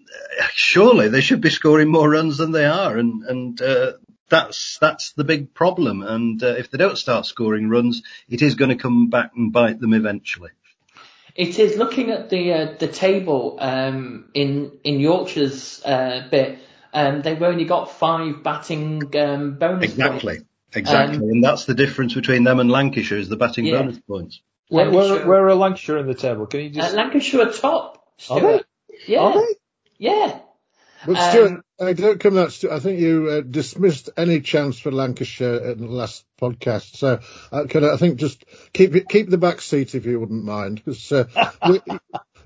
surely 0.53 1.07
they 1.07 1.21
should 1.21 1.39
be 1.39 1.51
scoring 1.51 1.87
more 1.87 2.09
runs 2.09 2.37
than 2.37 2.51
they 2.51 2.65
are, 2.65 2.97
and 2.97 3.23
and 3.23 3.61
uh, 3.61 3.93
that's 4.29 4.77
that's 4.79 5.13
the 5.13 5.23
big 5.23 5.53
problem. 5.53 6.01
And 6.01 6.41
uh, 6.41 6.55
if 6.57 6.71
they 6.71 6.77
don't 6.77 6.97
start 6.97 7.25
scoring 7.25 7.69
runs, 7.69 8.03
it 8.29 8.41
is 8.41 8.55
going 8.55 8.69
to 8.69 8.75
come 8.75 9.09
back 9.09 9.31
and 9.35 9.51
bite 9.51 9.79
them 9.79 9.93
eventually. 9.93 10.51
It 11.35 11.59
is 11.59 11.77
looking 11.77 12.11
at 12.11 12.29
the 12.29 12.53
uh, 12.53 12.75
the 12.79 12.87
table 12.87 13.57
um, 13.59 14.29
in 14.33 14.79
in 14.83 14.99
Yorkshire's 14.99 15.83
uh, 15.83 16.27
bit. 16.29 16.59
Um, 16.91 17.21
they've 17.21 17.41
only 17.41 17.65
got 17.65 17.91
five 17.91 18.41
batting 18.43 19.15
um, 19.15 19.59
bonus 19.59 19.91
exactly. 19.91 20.35
points. 20.35 20.45
Exactly, 20.73 21.17
um, 21.17 21.23
and 21.23 21.43
that's 21.43 21.65
the 21.65 21.73
difference 21.73 22.13
between 22.13 22.43
them 22.43 22.59
and 22.59 22.69
Lancashire 22.69 23.17
is 23.17 23.27
the 23.27 23.37
batting 23.37 23.65
yeah. 23.65 23.79
bonus 23.79 23.99
points. 23.99 24.41
Where, 24.67 24.91
where, 24.91 25.25
where, 25.25 25.47
are 25.47 25.55
Lancashire 25.55 25.97
in 25.97 26.05
the 26.05 26.13
table? 26.13 26.45
Can 26.45 26.59
you 26.59 26.69
just? 26.69 26.93
Uh, 26.93 26.97
Lancashire 26.97 27.41
are 27.41 27.51
top. 27.51 28.05
Stuart. 28.17 28.43
Are 28.43 28.57
they? 28.57 28.63
Yeah. 29.07 29.19
Are 29.19 29.33
they? 29.33 29.55
Yeah. 29.97 30.39
But 31.05 31.31
Stuart, 31.31 31.51
um, 31.51 31.63
I 31.79 31.93
don't 31.93 32.19
come 32.19 32.35
that. 32.35 32.63
I 32.69 32.79
think 32.79 32.99
you 32.99 33.29
uh, 33.29 33.41
dismissed 33.41 34.09
any 34.17 34.41
chance 34.41 34.79
for 34.79 34.91
Lancashire 34.91 35.71
in 35.71 35.79
the 35.79 35.87
last 35.87 36.25
podcast. 36.41 36.97
So 36.97 37.19
uh, 37.51 37.65
I, 37.73 37.93
I 37.93 37.97
think 37.97 38.19
just 38.19 38.43
keep 38.73 38.95
it, 38.95 39.07
keep 39.07 39.29
the 39.29 39.37
back 39.37 39.61
seat 39.61 39.95
if 39.95 40.05
you 40.05 40.19
wouldn't 40.19 40.43
mind, 40.43 40.81
because 40.83 41.11
uh, 41.11 41.25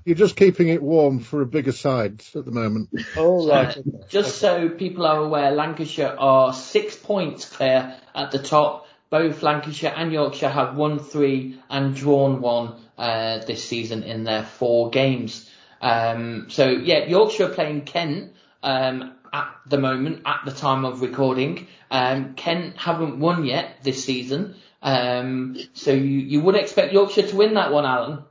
you're 0.04 0.14
just 0.14 0.36
keeping 0.36 0.68
it 0.68 0.82
warm 0.82 1.18
for 1.18 1.42
a 1.42 1.46
bigger 1.46 1.72
side 1.72 2.22
at 2.34 2.44
the 2.44 2.52
moment. 2.52 2.90
Oh 3.16 3.48
right. 3.48 3.76
Uh, 3.76 3.82
just 4.08 4.38
so 4.38 4.68
people 4.68 5.04
are 5.06 5.18
aware, 5.18 5.50
Lancashire 5.50 6.14
are 6.16 6.52
six 6.52 6.94
points 6.94 7.48
clear 7.48 7.96
at 8.14 8.30
the 8.30 8.38
top. 8.38 8.86
both 9.10 9.42
Lancashire 9.42 9.94
and 9.96 10.12
Yorkshire 10.12 10.48
have 10.48 10.76
won 10.76 11.00
three 11.00 11.60
and 11.70 11.96
drawn 11.96 12.40
one 12.40 12.74
uh, 12.98 13.38
this 13.44 13.64
season 13.64 14.04
in 14.04 14.22
their 14.22 14.44
four 14.44 14.90
games. 14.90 15.50
Um, 15.80 16.46
so 16.50 16.68
yeah, 16.70 17.06
Yorkshire 17.06 17.46
are 17.46 17.54
playing 17.54 17.82
Kent 17.82 18.33
um, 18.64 19.12
at 19.32 19.54
the 19.66 19.78
moment, 19.78 20.22
at 20.26 20.40
the 20.44 20.50
time 20.52 20.84
of 20.84 21.02
recording. 21.02 21.68
Um, 21.90 22.34
Kent 22.34 22.76
haven't 22.78 23.20
won 23.20 23.44
yet 23.44 23.84
this 23.84 24.04
season, 24.04 24.56
um, 24.82 25.56
so 25.74 25.92
you, 25.92 26.02
you 26.18 26.40
would 26.40 26.56
expect 26.56 26.92
Yorkshire 26.92 27.28
to 27.28 27.36
win 27.36 27.54
that 27.54 27.72
one, 27.72 27.84
Alan. 27.84 28.24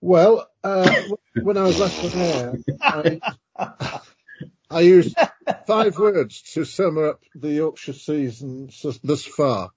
Well, 0.00 0.48
uh, 0.62 1.02
when 1.42 1.56
I 1.56 1.62
was 1.62 1.80
last 1.80 2.04
on 2.04 2.20
air, 2.20 2.54
I, 2.82 3.20
I 4.70 4.80
used 4.80 5.16
five 5.66 5.98
words 5.98 6.42
to 6.54 6.64
sum 6.64 6.98
up 6.98 7.22
the 7.34 7.52
Yorkshire 7.52 7.92
season 7.92 8.70
thus 9.02 9.24
far. 9.24 9.70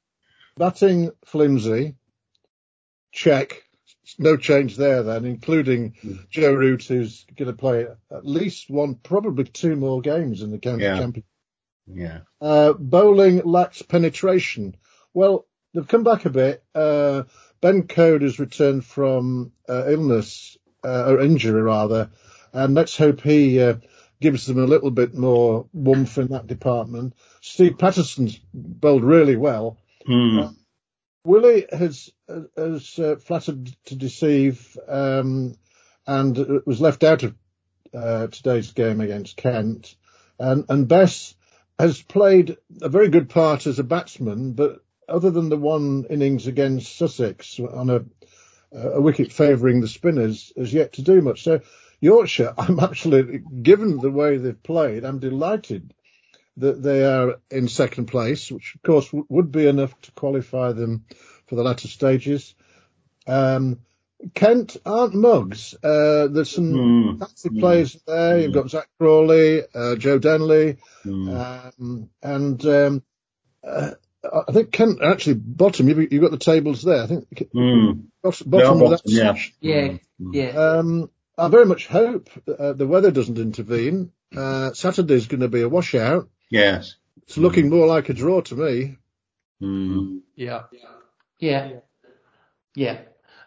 Batting 0.57 1.11
flimsy, 1.25 1.95
check, 3.11 3.63
no 4.17 4.37
change 4.37 4.77
there 4.77 5.03
then, 5.03 5.25
including 5.25 5.93
mm. 6.03 6.29
Joe 6.29 6.53
Root, 6.53 6.83
who's 6.83 7.25
going 7.37 7.51
to 7.51 7.57
play 7.57 7.85
at 8.11 8.25
least 8.25 8.69
one, 8.69 8.95
probably 8.95 9.43
two 9.43 9.75
more 9.75 10.01
games 10.01 10.41
in 10.41 10.51
the 10.51 10.59
county 10.59 10.83
yeah. 10.83 10.97
championship. 10.97 11.25
Yeah. 11.87 12.19
Uh, 12.39 12.73
bowling 12.73 13.41
lacks 13.43 13.81
penetration. 13.81 14.75
Well, 15.13 15.47
they've 15.73 15.87
come 15.87 16.03
back 16.03 16.25
a 16.25 16.29
bit. 16.29 16.63
Uh, 16.73 17.23
Ben 17.61 17.87
Coad 17.87 18.21
has 18.21 18.39
returned 18.39 18.85
from 18.85 19.51
uh, 19.67 19.85
illness, 19.87 20.57
uh, 20.83 21.11
or 21.11 21.19
injury 21.19 21.61
rather, 21.61 22.09
and 22.53 22.73
let's 22.73 22.95
hope 22.95 23.21
he 23.21 23.61
uh, 23.61 23.75
gives 24.21 24.45
them 24.45 24.59
a 24.59 24.67
little 24.67 24.91
bit 24.91 25.13
more 25.13 25.67
warmth 25.73 26.17
in 26.17 26.27
that 26.27 26.47
department. 26.47 27.13
Steve 27.41 27.77
Patterson's 27.77 28.39
bowled 28.53 29.03
really 29.03 29.35
well. 29.35 29.77
Mm. 30.07 30.55
Willey 31.25 31.65
has 31.71 32.09
has 32.55 32.99
uh, 32.99 33.15
flattered 33.17 33.75
to 33.85 33.95
deceive 33.95 34.77
um, 34.87 35.55
and 36.05 36.61
was 36.65 36.81
left 36.81 37.03
out 37.03 37.23
of 37.23 37.35
uh, 37.93 38.27
today's 38.27 38.71
game 38.71 39.01
against 39.01 39.37
Kent. 39.37 39.95
And, 40.39 40.65
and 40.69 40.87
Bess 40.87 41.35
has 41.77 42.01
played 42.01 42.57
a 42.81 42.89
very 42.89 43.09
good 43.09 43.29
part 43.29 43.67
as 43.67 43.79
a 43.79 43.83
batsman, 43.83 44.53
but 44.53 44.79
other 45.07 45.31
than 45.31 45.49
the 45.49 45.57
one 45.57 46.05
innings 46.09 46.47
against 46.47 46.95
Sussex 46.95 47.59
on 47.59 47.89
a, 47.89 48.05
a 48.77 49.01
wicket 49.01 49.31
favouring 49.31 49.81
the 49.81 49.87
spinners, 49.87 50.53
has 50.57 50.73
yet 50.73 50.93
to 50.93 51.01
do 51.01 51.21
much. 51.21 51.43
So 51.43 51.61
Yorkshire, 51.99 52.53
I'm 52.57 52.79
actually, 52.79 53.39
given 53.61 53.97
the 53.97 54.11
way 54.11 54.37
they've 54.37 54.61
played, 54.61 55.03
I'm 55.03 55.19
delighted 55.19 55.93
that 56.57 56.83
they 56.83 57.05
are 57.05 57.39
in 57.49 57.67
second 57.67 58.07
place, 58.07 58.51
which 58.51 58.75
of 58.75 58.81
course 58.81 59.05
w- 59.07 59.25
would 59.29 59.51
be 59.51 59.67
enough 59.67 59.99
to 60.01 60.11
qualify 60.11 60.73
them 60.73 61.05
for 61.49 61.55
the 61.55 61.63
latter 61.63 61.87
stages. 61.87 62.53
Um, 63.27 63.79
Kent 64.33 64.77
aren't 64.85 65.15
mugs. 65.15 65.73
Uh, 65.75 66.27
there's 66.27 66.51
some 66.51 66.73
mm. 66.73 67.19
fantastic 67.19 67.53
mm. 67.53 67.59
players 67.59 67.97
there. 68.05 68.35
Mm. 68.35 68.43
You've 68.43 68.53
got 68.53 68.69
Zak 68.69 68.89
Crawley, 68.97 69.63
uh, 69.73 69.95
Joe 69.95 70.19
Denley, 70.19 70.77
mm. 71.05 71.71
um, 71.79 72.09
and 72.21 72.65
um, 72.65 73.03
uh, 73.63 73.91
I 74.47 74.51
think 74.51 74.71
Kent 74.71 75.01
actually 75.01 75.35
bottom. 75.35 75.87
You've, 75.87 76.11
you've, 76.11 76.21
got 76.21 76.31
the 76.31 76.37
tables 76.37 76.81
there. 76.83 77.03
I 77.03 77.07
think 77.07 77.29
mm. 77.55 78.03
bottom, 78.21 78.49
bottom 78.49 78.81
of 78.81 78.89
that. 78.91 79.01
Yeah, 79.05 79.37
yeah, 79.61 79.97
yeah. 80.19 80.49
Um, 80.49 81.09
I 81.37 81.47
very 81.47 81.65
much 81.65 81.87
hope 81.87 82.29
uh, 82.47 82.73
the 82.73 82.87
weather 82.87 83.11
doesn't 83.11 83.37
intervene. 83.37 84.11
Uh, 84.35 84.73
Saturday's 84.73 85.27
going 85.27 85.41
to 85.41 85.47
be 85.47 85.61
a 85.61 85.69
washout. 85.69 86.27
Yes. 86.49 86.95
It's 87.23 87.37
looking 87.37 87.69
more 87.69 87.87
like 87.87 88.09
a 88.09 88.13
draw 88.13 88.41
to 88.41 88.55
me. 88.55 88.97
Mm. 89.61 90.21
Yeah. 90.35 90.63
Yeah. 91.39 91.79
Yeah. 92.75 92.99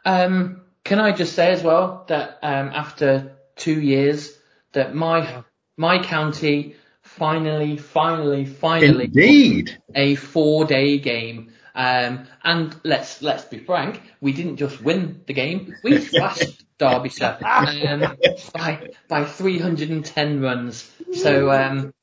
Um, 0.04 0.62
can 0.84 0.98
I 0.98 1.12
just 1.12 1.34
say 1.34 1.52
as 1.52 1.62
well 1.62 2.04
that 2.08 2.38
um, 2.42 2.70
after 2.74 3.36
two 3.56 3.80
years 3.80 4.36
that 4.72 4.94
my 4.94 5.44
my 5.76 6.02
county 6.02 6.76
finally, 7.02 7.76
finally, 7.76 8.44
finally 8.46 9.04
Indeed. 9.04 9.78
a 9.94 10.14
four 10.14 10.64
day 10.64 10.98
game. 10.98 11.52
Um, 11.74 12.26
and 12.44 12.76
let's 12.84 13.22
let's 13.22 13.44
be 13.44 13.58
frank, 13.58 14.02
we 14.20 14.32
didn't 14.32 14.56
just 14.56 14.82
win 14.82 15.22
the 15.26 15.32
game, 15.32 15.74
we 15.82 15.98
thrashed 16.00 16.64
Derbyshire 16.78 17.38
um, 17.42 18.16
by 18.54 18.90
by 19.08 19.24
310 19.24 20.40
runs. 20.40 20.90
So 21.14 21.50
um, 21.50 21.94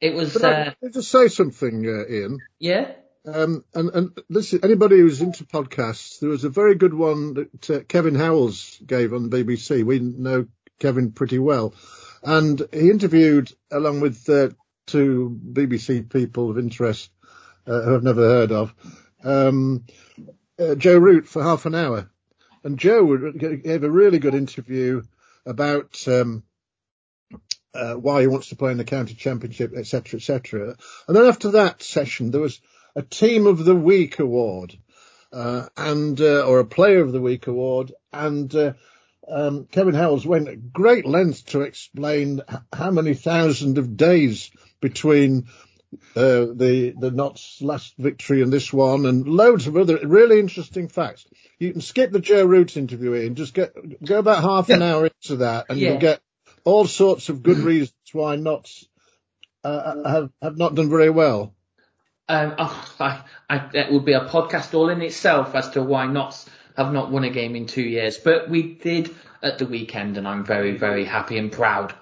it 0.00 0.14
was. 0.14 0.36
Uh, 0.36 0.72
I, 0.82 0.88
just 0.88 1.10
say 1.10 1.28
something, 1.28 1.86
uh, 1.86 2.12
Ian? 2.12 2.38
Yeah. 2.58 2.92
Um, 3.26 3.64
and, 3.74 3.90
and 3.90 4.18
listen, 4.28 4.60
anybody 4.62 4.98
who's 4.98 5.22
into 5.22 5.44
podcasts, 5.44 6.20
there 6.20 6.28
was 6.28 6.44
a 6.44 6.50
very 6.50 6.74
good 6.74 6.92
one 6.92 7.34
that 7.34 7.70
uh, 7.70 7.80
Kevin 7.88 8.14
Howells 8.14 8.78
gave 8.84 9.14
on 9.14 9.28
the 9.30 9.36
BBC. 9.44 9.82
We 9.82 9.98
know 9.98 10.46
Kevin 10.78 11.12
pretty 11.12 11.38
well. 11.38 11.74
And 12.22 12.60
he 12.72 12.90
interviewed, 12.90 13.52
along 13.70 14.00
with 14.00 14.28
uh, 14.28 14.50
two 14.86 15.38
BBC 15.52 16.10
people 16.10 16.50
of 16.50 16.58
interest 16.58 17.10
uh, 17.66 17.80
who 17.82 17.94
I've 17.94 18.02
never 18.02 18.22
heard 18.22 18.52
of, 18.52 18.74
um, 19.22 19.84
uh, 20.58 20.74
Joe 20.74 20.98
Root 20.98 21.26
for 21.26 21.42
half 21.42 21.64
an 21.64 21.74
hour. 21.74 22.10
And 22.62 22.78
Joe 22.78 23.16
gave 23.32 23.84
a 23.84 23.90
really 23.90 24.18
good 24.18 24.34
interview 24.34 25.02
about 25.46 26.06
um, 26.08 26.42
uh, 27.74 27.94
why 27.94 28.22
he 28.22 28.26
wants 28.26 28.48
to 28.48 28.56
play 28.56 28.70
in 28.70 28.78
the 28.78 28.84
county 28.84 29.14
championship, 29.14 29.74
etc., 29.76 30.18
etc. 30.18 30.76
And 31.08 31.16
then 31.16 31.26
after 31.26 31.52
that 31.52 31.82
session, 31.82 32.30
there 32.30 32.40
was 32.40 32.60
a 32.94 33.02
Team 33.02 33.46
of 33.46 33.64
the 33.64 33.74
Week 33.74 34.18
award, 34.18 34.76
uh, 35.32 35.66
and 35.76 36.20
uh, 36.20 36.46
or 36.46 36.60
a 36.60 36.64
Player 36.64 37.00
of 37.00 37.12
the 37.12 37.20
Week 37.20 37.46
award, 37.46 37.92
and 38.12 38.54
uh, 38.54 38.72
um, 39.28 39.66
Kevin 39.66 39.94
Howells 39.94 40.26
went 40.26 40.48
at 40.48 40.72
great 40.72 41.06
lengths 41.06 41.42
to 41.42 41.62
explain 41.62 42.42
how 42.72 42.90
many 42.90 43.14
thousand 43.14 43.78
of 43.78 43.96
days 43.96 44.50
between 44.80 45.46
uh, 46.16 46.46
the 46.54 46.94
the 46.98 47.10
Notts 47.10 47.62
last 47.62 47.94
victory 47.98 48.42
and 48.42 48.52
this 48.52 48.72
one, 48.72 49.06
and 49.06 49.26
loads 49.26 49.66
of 49.66 49.76
other 49.76 49.98
really 50.04 50.38
interesting 50.38 50.88
facts. 50.88 51.26
You 51.58 51.72
can 51.72 51.80
skip 51.80 52.10
the 52.10 52.20
Joe 52.20 52.44
Root 52.44 52.76
interview 52.76 53.14
and 53.14 53.36
just 53.36 53.54
get 53.54 53.74
go 54.04 54.18
about 54.18 54.42
half 54.42 54.68
an 54.70 54.82
hour 54.82 55.06
into 55.06 55.36
that, 55.36 55.66
and 55.68 55.78
yeah. 55.78 55.90
you'll 55.90 55.98
get 55.98 56.20
all 56.64 56.86
sorts 56.86 57.28
of 57.28 57.42
good 57.42 57.58
reasons 57.58 57.94
why 58.12 58.36
Notts 58.36 58.86
uh, 59.62 60.08
have 60.08 60.30
have 60.42 60.58
not 60.58 60.74
done 60.74 60.90
very 60.90 61.10
well. 61.10 61.54
Um, 62.28 62.54
oh, 62.58 62.94
I, 63.00 63.22
I, 63.50 63.70
it 63.74 63.92
would 63.92 64.04
be 64.04 64.14
a 64.14 64.26
podcast 64.26 64.74
all 64.74 64.88
in 64.88 65.02
itself 65.02 65.54
as 65.54 65.70
to 65.70 65.82
why 65.82 66.06
Notts 66.06 66.48
have 66.76 66.92
not 66.92 67.10
won 67.10 67.24
a 67.24 67.30
game 67.30 67.54
in 67.54 67.66
two 67.66 67.82
years, 67.82 68.18
but 68.18 68.48
we 68.48 68.74
did 68.74 69.14
at 69.42 69.58
the 69.58 69.66
weekend, 69.66 70.16
and 70.16 70.26
I'm 70.26 70.44
very, 70.44 70.76
very 70.76 71.04
happy 71.04 71.38
and 71.38 71.52
proud. 71.52 71.94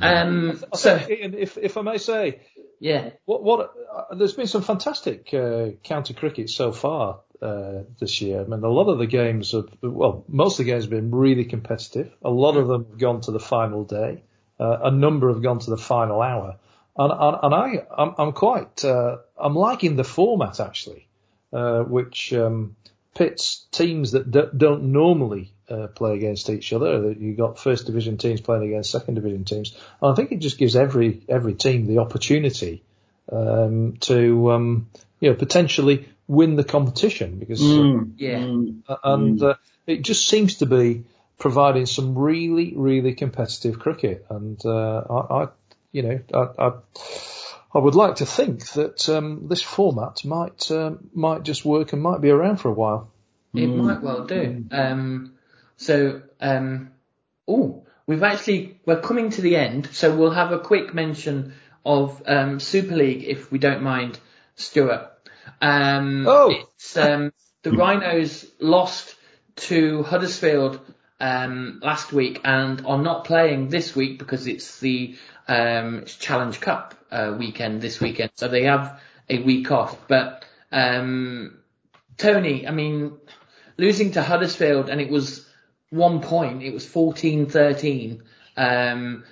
Um, 0.00 0.62
I 0.72 0.76
so, 0.76 1.00
if 1.08 1.56
if 1.56 1.76
I 1.76 1.82
may 1.82 1.98
say, 1.98 2.42
yeah, 2.78 3.10
what 3.24 3.42
what 3.42 3.74
uh, 3.92 4.14
there's 4.14 4.34
been 4.34 4.46
some 4.46 4.62
fantastic 4.62 5.32
uh, 5.32 5.70
county 5.82 6.14
cricket 6.14 6.50
so 6.50 6.72
far 6.72 7.20
uh, 7.42 7.82
this 7.98 8.20
year. 8.20 8.42
I 8.42 8.44
mean, 8.44 8.62
a 8.62 8.68
lot 8.68 8.88
of 8.88 8.98
the 8.98 9.06
games 9.06 9.52
have, 9.52 9.68
well, 9.82 10.24
most 10.28 10.60
of 10.60 10.66
the 10.66 10.72
games 10.72 10.84
have 10.84 10.90
been 10.90 11.10
really 11.10 11.44
competitive. 11.44 12.12
A 12.22 12.30
lot 12.30 12.56
of 12.56 12.68
them 12.68 12.86
have 12.90 12.98
gone 12.98 13.20
to 13.22 13.30
the 13.30 13.40
final 13.40 13.84
day. 13.84 14.22
Uh, 14.58 14.78
a 14.84 14.90
number 14.90 15.32
have 15.32 15.42
gone 15.42 15.58
to 15.60 15.70
the 15.70 15.78
final 15.78 16.20
hour. 16.20 16.58
And, 16.96 17.12
and, 17.12 17.36
and 17.42 17.54
I, 17.54 17.86
I'm, 17.96 18.14
I'm 18.18 18.32
quite, 18.32 18.84
uh, 18.84 19.18
I'm 19.38 19.54
liking 19.54 19.96
the 19.96 20.04
format 20.04 20.60
actually, 20.60 21.08
uh, 21.52 21.80
which, 21.82 22.32
um, 22.32 22.76
pits 23.14 23.66
teams 23.72 24.12
that 24.12 24.30
d- 24.30 24.50
don't 24.56 24.84
normally 24.92 25.52
uh, 25.68 25.88
play 25.88 26.14
against 26.14 26.50
each 26.50 26.72
other. 26.72 27.12
You've 27.12 27.36
got 27.36 27.58
first 27.58 27.86
division 27.86 28.18
teams 28.18 28.40
playing 28.40 28.64
against 28.64 28.90
second 28.90 29.14
division 29.14 29.44
teams. 29.44 29.76
And 30.00 30.12
I 30.12 30.14
think 30.14 30.32
it 30.32 30.38
just 30.38 30.58
gives 30.58 30.76
every 30.76 31.22
every 31.28 31.54
team 31.54 31.86
the 31.86 31.98
opportunity 31.98 32.82
um, 33.30 33.96
to 34.00 34.52
um, 34.52 34.90
you 35.20 35.30
know 35.30 35.36
potentially 35.36 36.08
win 36.26 36.56
the 36.56 36.64
competition 36.64 37.38
because 37.38 37.60
mm, 37.60 38.02
uh, 38.02 38.04
yeah, 38.16 38.38
mm, 38.38 38.82
and 39.04 39.42
uh, 39.42 39.54
it 39.86 40.02
just 40.02 40.28
seems 40.28 40.56
to 40.56 40.66
be 40.66 41.04
providing 41.38 41.86
some 41.86 42.16
really 42.16 42.74
really 42.76 43.14
competitive 43.14 43.78
cricket, 43.78 44.26
and 44.30 44.64
uh, 44.64 45.02
I, 45.10 45.42
I, 45.42 45.48
you 45.92 46.02
know 46.02 46.20
I, 46.32 46.66
I, 46.66 46.72
I 47.74 47.78
would 47.78 47.94
like 47.94 48.16
to 48.16 48.26
think 48.26 48.66
that 48.72 49.08
um, 49.08 49.46
this 49.48 49.62
format 49.62 50.24
might 50.24 50.70
uh, 50.70 50.92
might 51.14 51.42
just 51.42 51.64
work 51.64 51.92
and 51.92 52.02
might 52.02 52.20
be 52.20 52.30
around 52.30 52.56
for 52.56 52.68
a 52.68 52.74
while. 52.74 53.10
It 53.54 53.68
mm. 53.68 53.76
might 53.76 54.02
well 54.02 54.24
do. 54.24 54.64
Um, 54.70 55.34
so 55.76 56.22
um, 56.40 56.90
oh, 57.46 57.84
we've 58.06 58.22
actually 58.22 58.78
we're 58.86 59.00
coming 59.00 59.30
to 59.30 59.40
the 59.40 59.56
end, 59.56 59.88
so 59.92 60.14
we'll 60.14 60.30
have 60.30 60.52
a 60.52 60.58
quick 60.58 60.94
mention 60.94 61.54
of 61.84 62.22
um, 62.26 62.60
Super 62.60 62.96
League 62.96 63.24
if 63.24 63.50
we 63.50 63.58
don't 63.58 63.82
mind, 63.82 64.18
Stuart. 64.56 65.10
Um, 65.60 66.26
oh. 66.26 66.54
It's, 66.74 66.96
um, 66.96 67.32
the 67.62 67.72
Rhinos 67.72 68.46
lost 68.58 69.14
to 69.56 70.02
Huddersfield 70.02 70.80
um, 71.20 71.80
last 71.82 72.12
week 72.12 72.40
and 72.44 72.84
are 72.86 72.98
not 72.98 73.24
playing 73.24 73.68
this 73.68 73.94
week 73.94 74.18
because 74.18 74.46
it's 74.46 74.80
the 74.80 75.16
um, 75.46 76.04
Challenge 76.06 76.60
Cup 76.60 76.94
uh, 77.10 77.34
weekend 77.38 77.80
this 77.80 78.00
weekend. 78.00 78.30
So 78.34 78.48
they 78.48 78.64
have 78.64 79.00
a 79.28 79.42
week 79.42 79.70
off. 79.70 79.96
But 80.08 80.44
Um, 80.72 81.58
Tony, 82.16 82.66
I 82.66 82.70
mean, 82.70 83.16
losing 83.76 84.12
to 84.12 84.22
Huddersfield 84.22 84.88
and 84.88 85.00
it 85.00 85.10
was 85.10 85.46
one 85.90 86.20
point, 86.20 86.62
it 86.62 86.72
was 86.72 86.86
14-13. 86.86 88.20
Um, 88.56 89.24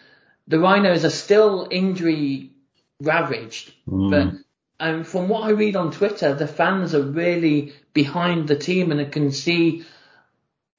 the 0.47 0.59
Rhinos 0.59 1.05
are 1.05 1.11
still 1.11 1.69
injury 1.71 2.53
ravaged, 3.01 3.73
mm. 3.87 4.11
but 4.11 4.85
um, 4.85 5.05
from 5.05 5.29
what 5.29 5.45
I 5.45 5.51
read 5.51 5.77
on 5.77 5.93
Twitter, 5.93 6.35
the 6.35 6.49
fans 6.49 6.95
are 6.95 7.03
really 7.03 7.75
behind 7.93 8.49
the 8.49 8.57
team 8.57 8.91
and 8.91 9.01
I 9.01 9.05
can 9.05 9.31
see 9.31 9.85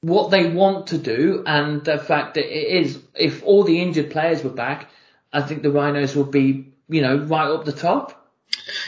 what 0.01 0.31
they 0.31 0.49
want 0.49 0.88
to 0.88 0.97
do 0.97 1.43
and 1.45 1.83
the 1.83 1.97
fact 1.97 2.35
that 2.35 2.45
it 2.45 2.85
is, 2.85 2.99
if 3.15 3.43
all 3.43 3.63
the 3.63 3.81
injured 3.81 4.12
players 4.12 4.43
were 4.43 4.49
back, 4.49 4.89
I 5.31 5.41
think 5.41 5.62
the 5.62 5.71
Rhinos 5.71 6.15
would 6.15 6.31
be, 6.31 6.73
you 6.88 7.01
know, 7.01 7.17
right 7.17 7.49
up 7.49 7.65
the 7.65 7.71
top. 7.71 8.15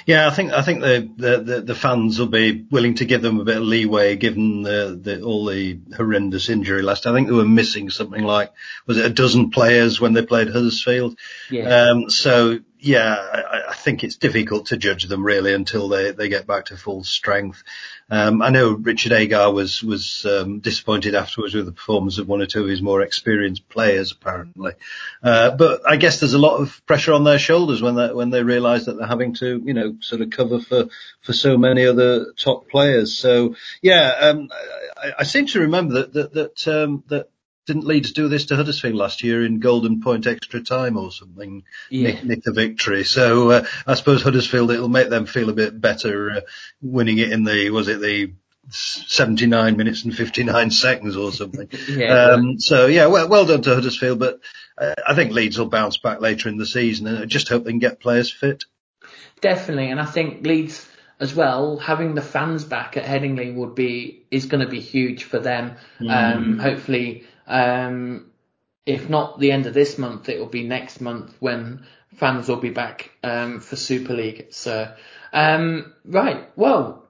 Yeah, 0.06 0.28
I 0.28 0.32
think 0.32 0.52
I 0.52 0.62
think 0.62 0.82
the, 0.82 1.41
the, 1.43 1.62
the, 1.62 1.76
fans 1.76 2.19
will 2.19 2.28
be 2.28 2.65
willing 2.69 2.95
to 2.95 3.06
give 3.06 3.21
them 3.21 3.39
a 3.39 3.43
bit 3.43 3.58
of 3.58 3.63
leeway 3.63 4.15
given 4.15 4.63
the, 4.63 5.00
the, 5.02 5.21
all 5.21 5.45
the 5.45 5.80
horrendous 5.95 6.50
injury 6.50 6.82
last. 6.82 7.08
I 7.08 7.13
think 7.13 7.28
they 7.28 7.34
were 7.34 7.45
missing 7.45 7.89
something 7.89 8.24
like 8.24 8.52
was 8.86 8.97
it 8.97 9.06
a 9.06 9.13
dozen 9.13 9.50
players 9.50 10.00
when 10.00 10.13
they 10.13 10.26
played 10.26 10.50
Huddersfield. 10.50 11.17
Yeah. 11.50 11.67
Um, 11.67 12.10
so 12.10 12.60
yeah, 12.82 13.15
I, 13.15 13.70
I, 13.70 13.74
think 13.76 14.04
it's 14.04 14.15
difficult 14.15 14.67
to 14.67 14.78
judge 14.78 15.04
them 15.04 15.24
really 15.24 15.54
until 15.54 15.88
they, 15.88 16.12
they 16.12 16.30
get 16.30 16.48
back 16.48 16.65
to 16.65 16.78
full 16.78 17.04
strength. 17.04 17.63
Um, 18.10 18.41
I 18.41 18.50
know 18.50 18.74
Richard 18.74 19.12
Agar 19.12 19.54
was 19.54 19.84
was 19.84 20.26
um, 20.26 20.60
disappointed 20.60 21.13
afterwards 21.13 21.54
with 21.54 21.67
the 21.67 21.72
performance 21.72 22.17
of 22.17 22.28
one 22.28 22.41
or 22.41 22.48
two 22.48 22.63
of 22.63 22.70
his 22.70 22.82
more 22.82 23.02
experienced 23.02 23.70
players, 23.70 24.12
apparently. 24.12 24.74
Uh, 25.22 25.52
but 25.52 25.88
I 25.88 25.96
guess 25.98 26.20
there's 26.20 26.34
a 26.34 26.39
lot 26.39 26.60
of 26.60 26.86
pressure 26.88 27.13
on 27.13 27.24
their 27.24 27.39
shoulders 27.39 27.84
when 27.84 27.96
they 27.96 28.12
when 28.12 28.32
they 28.32 28.44
realise 28.44 28.86
that 28.86 28.98
they're 28.98 29.08
having 29.08 29.36
to, 29.36 29.62
you 29.63 29.74
know, 29.74 29.96
sort 30.02 30.22
of 30.22 30.32
cover 30.32 30.60
for 30.60 30.86
for 31.22 31.34
so 31.34 31.58
many 31.58 31.86
other 31.86 32.34
top 32.34 32.67
players. 32.67 33.15
So 33.15 33.56
yeah, 33.82 34.12
um, 34.22 34.50
I, 34.98 35.12
I, 35.20 35.24
seem 35.24 35.46
to 35.48 35.62
remember 35.62 35.94
that 36.02 36.13
that 36.13 36.34
that, 36.34 36.67
um, 36.67 37.04
that 37.08 37.30
didn't 37.67 37.86
Leeds 37.86 38.12
do 38.12 38.28
this 38.28 38.45
to 38.47 38.56
Huddersfield 38.56 38.95
last 38.95 39.24
year 39.24 39.45
in 39.45 39.60
golden 39.60 40.02
point 40.02 40.28
extra 40.28 40.62
time 40.62 40.97
or 40.97 41.12
something? 41.12 41.63
Yeah. 41.89 42.12
Nick, 42.12 42.24
nick 42.24 42.43
the 42.43 42.52
victory. 42.52 43.04
So 43.04 43.52
uh, 43.52 43.65
I 43.86 43.93
suppose 43.93 44.24
Huddersfield 44.24 44.71
it'll 44.71 44.89
make 44.89 45.10
them 45.10 45.26
feel 45.26 45.50
a 45.50 45.54
bit 45.54 45.80
better 45.80 46.32
uh, 46.32 46.41
winning 46.82 47.19
it 47.19 47.32
in 47.32 47.43
the 47.43 47.69
was 47.69 47.88
it 47.88 48.02
the 48.02 48.34
79 48.69 49.78
minutes 49.78 50.04
and 50.04 50.15
59 50.15 50.71
seconds 50.71 51.15
or 51.15 51.32
something. 51.32 51.69
yeah, 51.89 52.32
um, 52.32 52.60
so 52.60 52.88
yeah, 52.88 53.08
well, 53.08 53.28
well 53.28 53.45
done 53.45 53.62
to 53.63 53.76
Huddersfield, 53.76 54.19
but 54.19 54.39
uh, 54.78 54.93
I 55.08 55.13
think 55.13 55.32
Leeds 55.32 55.58
will 55.58 55.67
bounce 55.67 55.97
back 55.97 56.21
later 56.21 56.50
in 56.50 56.58
the 56.58 56.65
season 56.65 57.08
and 57.08 57.19
I 57.19 57.26
just 57.26 57.47
hope 57.47 57.63
they 57.63 57.71
can 57.71 57.80
get 57.80 58.00
players 58.00 58.32
fit. 58.32 58.65
Definitely, 59.39 59.89
and 59.89 60.00
I 60.00 60.06
think 60.06 60.45
Leeds 60.45 60.88
as 61.19 61.36
well, 61.36 61.78
having 61.78 62.15
the 62.15 62.21
fans 62.21 62.63
back 62.63 62.97
at 62.97 63.04
Headingley 63.04 63.54
would 63.54 63.76
be 63.76 64.24
is 64.32 64.47
going 64.47 64.65
to 64.65 64.69
be 64.69 64.80
huge 64.80 65.24
for 65.24 65.39
them. 65.39 65.76
Mm. 66.00 66.36
Um, 66.36 66.60
hopefully, 66.60 67.26
um, 67.52 68.32
if 68.86 69.10
not 69.10 69.40
the 69.40 69.52
end 69.52 69.68
of 69.68 69.74
this 69.74 69.98
month, 69.98 70.30
it 70.30 70.40
will 70.40 70.48
be 70.48 70.64
next 70.64 71.02
month 71.02 71.36
when 71.40 71.86
fans 72.16 72.48
will 72.48 72.56
be 72.56 72.70
back 72.70 73.12
um, 73.24 73.60
for 73.60 73.76
Super 73.76 74.14
League. 74.14 74.48
So, 74.52 74.92
um, 75.34 75.94
right, 76.06 76.50
well, 76.56 77.10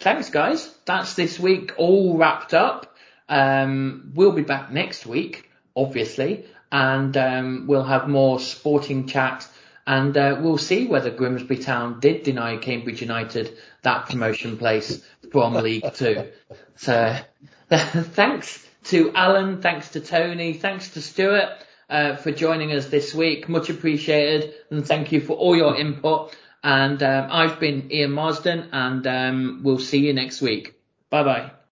thanks 0.00 0.30
guys. 0.30 0.74
That's 0.86 1.14
this 1.14 1.38
week 1.38 1.74
all 1.76 2.16
wrapped 2.16 2.54
up. 2.54 2.96
Um, 3.28 4.12
we'll 4.14 4.32
be 4.32 4.42
back 4.42 4.72
next 4.72 5.04
week, 5.04 5.50
obviously, 5.76 6.46
and 6.72 7.14
um, 7.16 7.66
we'll 7.68 7.84
have 7.84 8.08
more 8.08 8.40
sporting 8.40 9.06
chat. 9.06 9.46
And 9.86 10.16
uh, 10.16 10.38
we'll 10.40 10.58
see 10.58 10.86
whether 10.86 11.10
Grimsby 11.10 11.58
Town 11.58 12.00
did 12.00 12.22
deny 12.22 12.56
Cambridge 12.56 13.00
United 13.00 13.56
that 13.82 14.06
promotion 14.06 14.58
place 14.58 15.02
from 15.30 15.54
League 15.54 15.94
Two. 15.94 16.28
So, 16.76 17.16
thanks 17.70 18.67
to 18.84 19.12
Alan, 19.14 19.60
thanks 19.60 19.90
to 19.90 20.00
Tony, 20.00 20.54
thanks 20.54 20.90
to 20.90 21.02
Stuart 21.02 21.50
uh, 21.88 22.16
for 22.16 22.32
joining 22.32 22.72
us 22.72 22.86
this 22.86 23.14
week. 23.14 23.48
Much 23.48 23.70
appreciated, 23.70 24.54
and 24.70 24.86
thank 24.86 25.12
you 25.12 25.20
for 25.20 25.34
all 25.34 25.56
your 25.56 25.76
input. 25.76 26.36
And 26.62 27.02
um, 27.02 27.28
I've 27.30 27.60
been 27.60 27.92
Ian 27.92 28.12
Marsden, 28.12 28.70
and 28.72 29.06
um, 29.06 29.60
we'll 29.62 29.78
see 29.78 29.98
you 29.98 30.12
next 30.12 30.40
week. 30.40 30.74
Bye 31.10 31.22
bye. 31.22 31.57